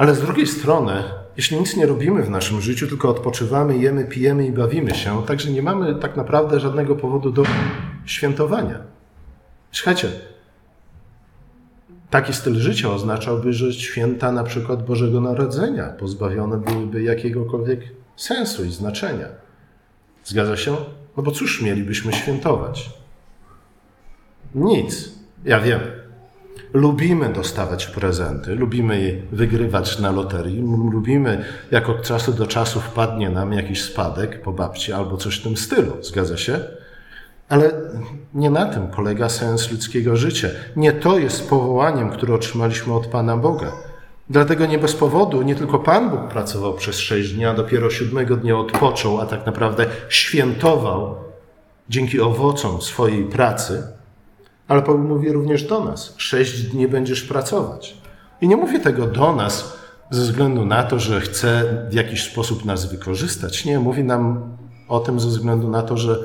Ale 0.00 0.14
z 0.14 0.20
drugiej 0.20 0.46
strony, 0.46 1.02
jeśli 1.36 1.60
nic 1.60 1.76
nie 1.76 1.86
robimy 1.86 2.22
w 2.22 2.30
naszym 2.30 2.60
życiu, 2.60 2.86
tylko 2.86 3.08
odpoczywamy, 3.08 3.78
jemy, 3.78 4.04
pijemy 4.04 4.46
i 4.46 4.52
bawimy 4.52 4.94
się, 4.94 5.22
także 5.26 5.50
nie 5.50 5.62
mamy 5.62 5.94
tak 5.94 6.16
naprawdę 6.16 6.60
żadnego 6.60 6.96
powodu 6.96 7.30
do 7.30 7.42
świętowania. 8.04 8.78
Słuchajcie, 9.72 10.08
taki 12.10 12.32
styl 12.32 12.54
życia 12.54 12.90
oznaczałby, 12.90 13.52
że 13.52 13.72
święta 13.72 14.32
na 14.32 14.44
przykład 14.44 14.86
Bożego 14.86 15.20
Narodzenia 15.20 15.88
pozbawione 15.88 16.58
byłyby 16.58 17.02
jakiegokolwiek 17.02 17.80
sensu 18.16 18.64
i 18.64 18.70
znaczenia. 18.70 19.26
Zgadza 20.24 20.56
się? 20.56 20.76
No 21.16 21.22
bo 21.22 21.30
cóż 21.30 21.62
mielibyśmy 21.62 22.12
świętować? 22.12 22.90
Nic. 24.54 25.12
Ja 25.44 25.60
wiem. 25.60 25.99
Lubimy 26.72 27.28
dostawać 27.28 27.86
prezenty, 27.86 28.54
lubimy 28.54 29.22
wygrywać 29.32 29.98
na 29.98 30.10
loterii, 30.10 30.60
lubimy, 30.92 31.44
jak 31.70 31.88
od 31.88 32.02
czasu 32.02 32.32
do 32.32 32.46
czasu 32.46 32.80
wpadnie 32.80 33.30
nam 33.30 33.52
jakiś 33.52 33.82
spadek 33.82 34.42
po 34.42 34.52
babci 34.52 34.92
albo 34.92 35.16
coś 35.16 35.40
w 35.40 35.42
tym 35.42 35.56
stylu. 35.56 35.92
Zgadza 36.02 36.36
się? 36.36 36.60
Ale 37.48 37.72
nie 38.34 38.50
na 38.50 38.64
tym 38.64 38.88
polega 38.88 39.28
sens 39.28 39.72
ludzkiego 39.72 40.16
życia. 40.16 40.48
Nie 40.76 40.92
to 40.92 41.18
jest 41.18 41.48
powołaniem, 41.48 42.10
które 42.10 42.34
otrzymaliśmy 42.34 42.94
od 42.94 43.06
Pana 43.06 43.36
Boga. 43.36 43.72
Dlatego 44.30 44.66
nie 44.66 44.78
bez 44.78 44.96
powodu 44.96 45.42
nie 45.42 45.54
tylko 45.54 45.78
Pan 45.78 46.10
Bóg 46.10 46.28
pracował 46.28 46.74
przez 46.74 46.98
sześć 46.98 47.32
dni, 47.32 47.44
a 47.44 47.54
dopiero 47.54 47.90
siódmego 47.90 48.36
dnia 48.36 48.58
odpoczął, 48.58 49.20
a 49.20 49.26
tak 49.26 49.46
naprawdę 49.46 49.86
świętował 50.08 51.16
dzięki 51.88 52.20
owocom 52.20 52.82
swojej 52.82 53.24
pracy. 53.24 53.82
Ale 54.70 54.82
Paweł 54.82 54.98
mówi 54.98 55.32
również 55.32 55.64
do 55.64 55.84
nas: 55.84 56.14
sześć 56.16 56.62
dni 56.62 56.88
będziesz 56.88 57.22
pracować. 57.22 57.96
I 58.40 58.48
nie 58.48 58.56
mówię 58.56 58.80
tego 58.80 59.06
do 59.06 59.36
nas 59.36 59.76
ze 60.10 60.22
względu 60.22 60.64
na 60.64 60.82
to, 60.82 60.98
że 60.98 61.20
chce 61.20 61.64
w 61.90 61.94
jakiś 61.94 62.30
sposób 62.30 62.64
nas 62.64 62.90
wykorzystać. 62.92 63.64
Nie, 63.64 63.78
mówi 63.78 64.04
nam 64.04 64.56
o 64.88 65.00
tym 65.00 65.20
ze 65.20 65.28
względu 65.28 65.68
na 65.68 65.82
to, 65.82 65.96
że 65.96 66.18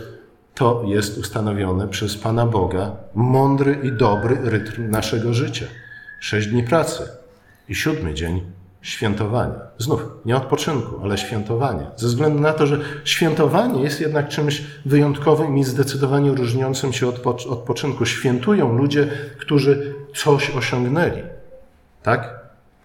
to 0.54 0.84
jest 0.86 1.18
ustanowione 1.18 1.88
przez 1.88 2.18
Pana 2.18 2.46
Boga 2.46 2.92
mądry 3.16 3.80
i 3.84 3.92
dobry 3.92 4.38
rytm 4.44 4.90
naszego 4.90 5.34
życia. 5.34 5.66
Sześć 6.20 6.48
dni 6.48 6.64
pracy 6.64 7.04
i 7.70 7.76
siódmy 7.76 8.14
dzień 8.14 8.42
świętowania. 8.86 9.60
Znów, 9.78 10.02
nie 10.26 10.36
odpoczynku, 10.36 11.00
ale 11.04 11.18
świętowania. 11.18 11.92
Ze 11.96 12.08
względu 12.08 12.40
na 12.40 12.54
to, 12.54 12.68
że 12.68 12.80
świętowanie 13.06 13.84
jest 13.84 14.02
jednak 14.02 14.30
czymś 14.30 14.64
wyjątkowym 14.86 15.58
i 15.58 15.64
zdecydowanie 15.64 16.32
różniącym 16.32 16.94
się 16.94 17.08
od 17.08 17.28
odpoczynku. 17.48 18.06
Świętują 18.06 18.78
ludzie, 18.78 19.08
którzy 19.40 19.96
coś 20.16 20.50
osiągnęli. 20.50 21.24
Tak? 22.04 22.40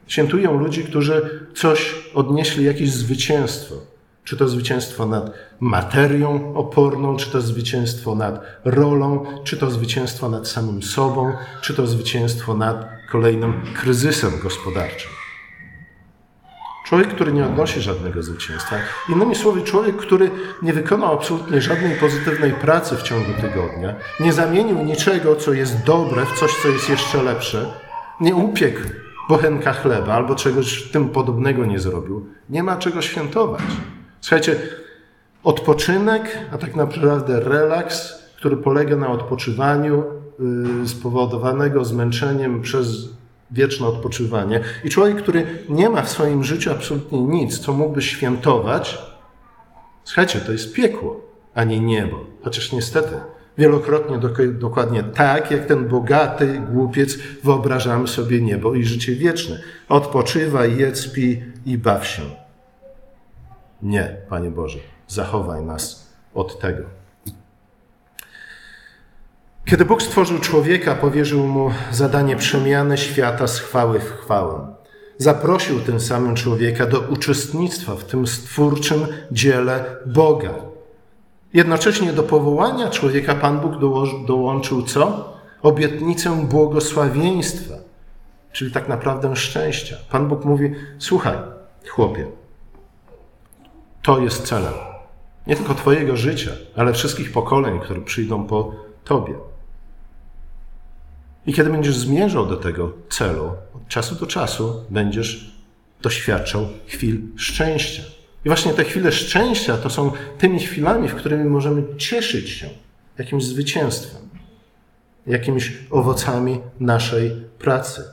Świętują 0.07 0.59
ludzi, 0.59 0.85
którzy 0.85 1.47
coś 1.57 1.95
odnieśli, 2.15 2.65
jakieś 2.65 2.93
zwycięstwo. 2.93 3.75
Czy 4.25 4.37
to 4.37 4.49
zwycięstwo 4.49 5.07
nad 5.07 5.31
materią 5.61 6.55
oporną, 6.55 7.17
czy 7.17 7.31
to 7.31 7.41
zwycięstwo 7.41 8.15
nad 8.15 8.43
rolą, 8.65 9.25
czy 9.45 9.57
to 9.57 9.71
zwycięstwo 9.71 10.29
nad 10.29 10.49
samym 10.49 10.83
sobą, 10.83 11.33
czy 11.63 11.75
to 11.75 11.87
zwycięstwo 11.87 12.55
nad 12.55 12.89
kolejnym 13.11 13.63
kryzysem 13.75 14.31
gospodarczym. 14.43 15.20
Człowiek, 16.91 17.09
który 17.09 17.33
nie 17.33 17.47
odnosi 17.47 17.81
żadnego 17.81 18.23
zwycięstwa. 18.23 18.77
Innymi 19.09 19.35
słowy, 19.35 19.63
człowiek, 19.63 19.97
który 19.97 20.31
nie 20.63 20.73
wykonał 20.73 21.15
absolutnie 21.15 21.61
żadnej 21.61 21.95
pozytywnej 21.95 22.53
pracy 22.53 22.97
w 22.97 23.03
ciągu 23.03 23.31
tygodnia, 23.41 23.95
nie 24.21 24.33
zamienił 24.33 24.85
niczego, 24.85 25.37
co 25.37 25.53
jest 25.53 25.85
dobre, 25.85 26.27
w 26.27 26.39
coś, 26.39 26.51
co 26.63 26.69
jest 26.69 26.89
jeszcze 26.89 27.23
lepsze, 27.23 27.67
nie 28.21 28.35
upiekł 28.35 28.81
bochenka 29.29 29.73
chleba 29.73 30.15
albo 30.15 30.35
czegoś 30.35 30.83
tym 30.83 31.09
podobnego 31.09 31.67
nie 31.67 31.79
zrobił, 31.79 32.27
nie 32.49 32.63
ma 32.63 32.77
czego 32.77 33.03
świętować. 33.03 33.63
Słuchajcie, 34.21 34.57
odpoczynek, 35.45 36.39
a 36.53 36.59
tak 36.59 36.77
naprawdę 36.77 37.41
relaks, 37.41 38.23
który 38.37 38.57
polega 38.57 38.97
na 38.97 39.09
odpoczywaniu 39.09 40.05
yy, 40.81 40.89
spowodowanego 40.89 41.85
zmęczeniem 41.85 42.63
przez 42.63 43.20
wieczne 43.51 43.87
odpoczywanie. 43.87 44.61
I 44.85 44.91
człowiek, 44.91 45.17
który 45.17 45.47
nie 45.69 45.89
ma 45.89 46.03
w 46.03 46.11
swoim 46.11 46.45
życiu 46.45 46.71
absolutnie 46.71 47.23
nic, 47.23 47.59
co 47.59 47.73
mógłby 47.73 48.03
świętować, 48.03 48.99
słuchajcie, 50.05 50.41
to 50.41 50.53
jest 50.53 50.73
piekło, 50.73 51.21
a 51.55 51.65
nie 51.65 51.81
niebo. 51.81 52.25
Chociaż 52.43 52.73
niestety, 52.73 53.21
wielokrotnie 53.59 54.21
dokładnie 54.53 55.03
tak, 55.03 55.51
jak 55.51 55.67
ten 55.67 55.89
bogaty 55.89 56.63
głupiec 56.73 57.19
wyobrażamy 57.45 58.09
sobie 58.09 58.41
niebo 58.41 58.75
i 58.75 58.85
życie 58.85 59.15
wieczne. 59.15 59.61
Odpoczywaj, 59.89 60.77
jedz, 60.77 61.13
pi 61.13 61.43
i 61.67 61.79
baw 61.79 62.07
się. 62.07 62.23
Nie, 63.83 64.17
Panie 64.29 64.51
Boże, 64.51 64.79
zachowaj 65.09 65.63
nas 65.63 66.15
od 66.35 66.59
tego. 66.59 67.00
Kiedy 69.71 69.85
Bóg 69.85 70.03
stworzył 70.03 70.39
człowieka, 70.39 70.95
powierzył 70.95 71.47
mu 71.47 71.71
zadanie 71.91 72.37
przemiany 72.37 72.99
świata 72.99 73.47
z 73.47 73.59
chwały 73.59 74.01
w 74.01 74.11
chwałę. 74.11 74.75
Zaprosił 75.19 75.81
tym 75.81 76.01
samym 76.01 76.35
człowieka 76.35 76.87
do 76.87 77.01
uczestnictwa 77.01 77.95
w 77.95 78.05
tym 78.05 78.27
stwórczym 78.27 79.07
dziele 79.33 79.85
Boga. 80.07 80.55
Jednocześnie 81.55 82.13
do 82.13 82.23
powołania 82.23 82.91
człowieka 82.91 83.35
Pan 83.35 83.61
Bóg 83.61 83.73
dołączył 84.27 84.83
co? 84.83 85.35
Obietnicę 85.63 86.47
błogosławieństwa, 86.47 87.75
czyli 88.53 88.73
tak 88.73 88.89
naprawdę 88.89 89.37
szczęścia. 89.37 89.97
Pan 90.11 90.29
Bóg 90.29 90.45
mówi: 90.45 90.75
Słuchaj, 90.99 91.37
chłopie, 91.89 92.27
to 94.03 94.19
jest 94.19 94.47
celem 94.47 94.75
nie 95.47 95.57
tylko 95.57 95.75
Twojego 95.75 96.17
życia, 96.17 96.51
ale 96.77 96.93
wszystkich 96.93 97.33
pokoleń, 97.33 97.81
które 97.81 98.01
przyjdą 98.01 98.47
po 98.47 98.73
Tobie. 99.05 99.50
I 101.47 101.53
kiedy 101.53 101.71
będziesz 101.71 101.97
zmierzał 101.97 102.47
do 102.47 102.57
tego 102.57 102.93
celu, 103.09 103.53
od 103.75 103.89
czasu 103.89 104.15
do 104.15 104.27
czasu 104.27 104.85
będziesz 104.91 105.61
doświadczał 106.03 106.67
chwil 106.87 107.21
szczęścia. 107.37 108.03
I 108.45 108.49
właśnie 108.49 108.73
te 108.73 108.85
chwile 108.85 109.13
szczęścia 109.13 109.77
to 109.77 109.91
są 109.91 110.13
tymi 110.39 110.59
chwilami, 110.59 111.09
w 111.09 111.15
którymi 111.15 111.45
możemy 111.45 111.83
cieszyć 111.97 112.51
się 112.51 112.69
jakimś 113.19 113.45
zwycięstwem, 113.45 114.23
jakimiś 115.27 115.73
owocami 115.91 116.61
naszej 116.81 117.31
pracy. 117.59 118.05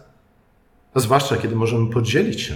A 0.93 0.99
zwłaszcza 0.99 1.37
kiedy 1.37 1.55
możemy 1.55 1.89
podzielić 1.89 2.41
się 2.41 2.53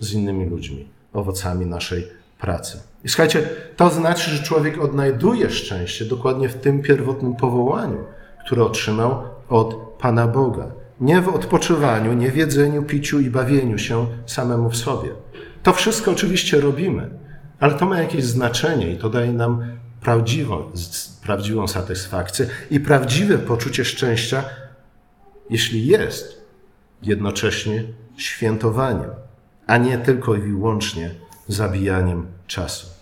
z 0.00 0.12
innymi 0.12 0.46
ludźmi 0.46 0.88
owocami 1.12 1.66
naszej 1.66 2.08
pracy. 2.38 2.80
I 3.04 3.08
słuchajcie, 3.08 3.48
to 3.76 3.90
znaczy, 3.90 4.30
że 4.30 4.42
człowiek 4.42 4.78
odnajduje 4.78 5.50
szczęście 5.50 6.04
dokładnie 6.04 6.48
w 6.48 6.54
tym 6.54 6.82
pierwotnym 6.82 7.36
powołaniu, 7.36 8.04
które 8.46 8.64
otrzymał 8.64 9.22
od 9.48 9.85
Pana 9.98 10.26
Boga. 10.26 10.66
Nie 11.00 11.20
w 11.20 11.28
odpoczywaniu, 11.28 12.12
nie 12.12 12.30
w 12.30 12.36
jedzeniu, 12.36 12.82
piciu 12.82 13.20
i 13.20 13.30
bawieniu 13.30 13.78
się 13.78 14.06
samemu 14.26 14.70
w 14.70 14.76
sobie. 14.76 15.08
To 15.62 15.72
wszystko 15.72 16.10
oczywiście 16.10 16.60
robimy, 16.60 17.10
ale 17.60 17.74
to 17.74 17.86
ma 17.86 17.98
jakieś 17.98 18.24
znaczenie 18.24 18.92
i 18.92 18.98
to 18.98 19.10
daje 19.10 19.32
nam 19.32 19.64
prawdziwą, 20.00 20.70
prawdziwą 21.22 21.68
satysfakcję 21.68 22.46
i 22.70 22.80
prawdziwe 22.80 23.38
poczucie 23.38 23.84
szczęścia, 23.84 24.44
jeśli 25.50 25.86
jest 25.86 26.46
jednocześnie 27.02 27.84
świętowaniem, 28.16 29.10
a 29.66 29.76
nie 29.76 29.98
tylko 29.98 30.34
i 30.34 30.40
wyłącznie 30.40 31.10
zabijaniem 31.48 32.26
czasu. 32.46 32.95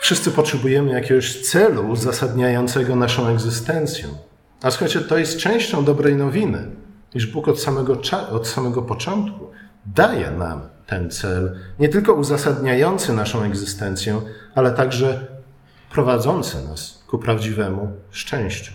Wszyscy 0.00 0.30
potrzebujemy 0.30 0.92
jakiegoś 0.92 1.40
celu 1.40 1.88
uzasadniającego 1.88 2.96
naszą 2.96 3.28
egzystencję. 3.28 4.08
A 4.62 4.70
słuchajcie, 4.70 5.00
to 5.00 5.18
jest 5.18 5.38
częścią 5.38 5.84
dobrej 5.84 6.16
nowiny, 6.16 6.70
iż 7.14 7.26
Bóg 7.26 7.48
od 7.48 7.60
samego, 7.60 8.00
od 8.30 8.48
samego 8.48 8.82
początku 8.82 9.46
daje 9.86 10.30
nam 10.30 10.60
ten 10.86 11.10
cel, 11.10 11.58
nie 11.78 11.88
tylko 11.88 12.14
uzasadniający 12.14 13.12
naszą 13.12 13.42
egzystencję, 13.42 14.20
ale 14.54 14.70
także 14.70 15.26
prowadzący 15.90 16.68
nas 16.68 17.02
ku 17.06 17.18
prawdziwemu 17.18 17.92
szczęściu. 18.10 18.72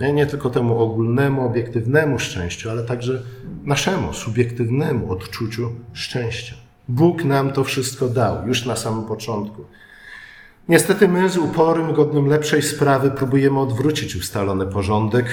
Nie, 0.00 0.12
nie 0.12 0.26
tylko 0.26 0.50
temu 0.50 0.78
ogólnemu, 0.78 1.46
obiektywnemu 1.46 2.18
szczęściu, 2.18 2.70
ale 2.70 2.82
także 2.82 3.22
naszemu 3.64 4.12
subiektywnemu 4.12 5.12
odczuciu 5.12 5.72
szczęścia. 5.92 6.54
Bóg 6.88 7.24
nam 7.24 7.52
to 7.52 7.64
wszystko 7.64 8.08
dał 8.08 8.48
już 8.48 8.66
na 8.66 8.76
samym 8.76 9.04
początku. 9.04 9.64
Niestety 10.68 11.08
my 11.08 11.28
z 11.28 11.36
uporem 11.36 11.92
godnym 11.92 12.26
lepszej 12.26 12.62
sprawy 12.62 13.10
próbujemy 13.10 13.60
odwrócić 13.60 14.16
ustalony 14.16 14.66
porządek, 14.66 15.26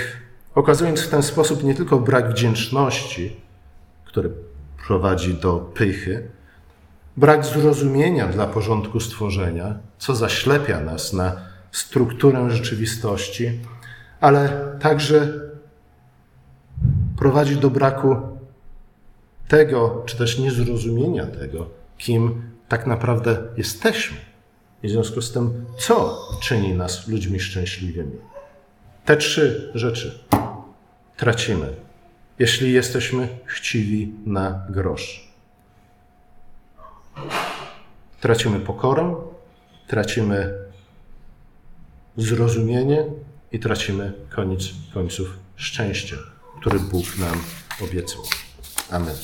okazując 0.56 1.02
w 1.02 1.10
ten 1.10 1.24
sposób 1.24 1.64
nie 1.64 1.76
tylko 1.76 2.00
brak 2.00 2.32
wdzięczności, 2.32 3.36
który 4.06 4.32
prowadzi 4.88 5.34
do 5.34 5.72
pychy, 5.74 6.30
brak 7.18 7.46
zrozumienia 7.46 8.28
dla 8.28 8.48
porządku 8.48 9.00
stworzenia, 9.00 9.76
co 9.98 10.16
zaślepia 10.16 10.80
nas 10.80 11.14
na 11.14 11.36
strukturę 11.72 12.52
rzeczywistości, 12.52 13.60
ale 14.20 14.72
także 14.80 15.34
prowadzi 17.18 17.56
do 17.56 17.70
braku 17.70 18.16
tego, 19.48 20.04
czy 20.06 20.18
też 20.18 20.40
niezrozumienia 20.40 21.26
tego, 21.26 21.70
kim 21.98 22.42
tak 22.68 22.88
naprawdę 22.88 23.38
jesteśmy. 23.58 24.18
I 24.84 24.88
w 24.88 24.92
związku 24.92 25.22
z 25.22 25.32
tym, 25.32 25.66
co 25.78 26.20
czyni 26.42 26.74
nas 26.74 27.08
ludźmi 27.08 27.40
szczęśliwymi? 27.40 28.18
Te 29.06 29.18
trzy 29.18 29.72
rzeczy 29.76 30.20
tracimy, 31.18 31.74
jeśli 32.40 32.74
jesteśmy 32.74 33.28
chciwi 33.46 34.14
na 34.26 34.66
grosz. 34.70 35.28
Tracimy 38.22 38.60
pokorę, 38.60 39.16
tracimy 39.88 40.54
zrozumienie 42.18 43.06
i 43.52 43.60
tracimy 43.60 44.14
koniec 44.30 44.62
końców 44.94 45.38
szczęście, 45.56 46.16
które 46.60 46.80
Bóg 46.80 47.18
nam 47.18 47.42
obiecał. 47.82 48.22
Amen. 48.92 49.18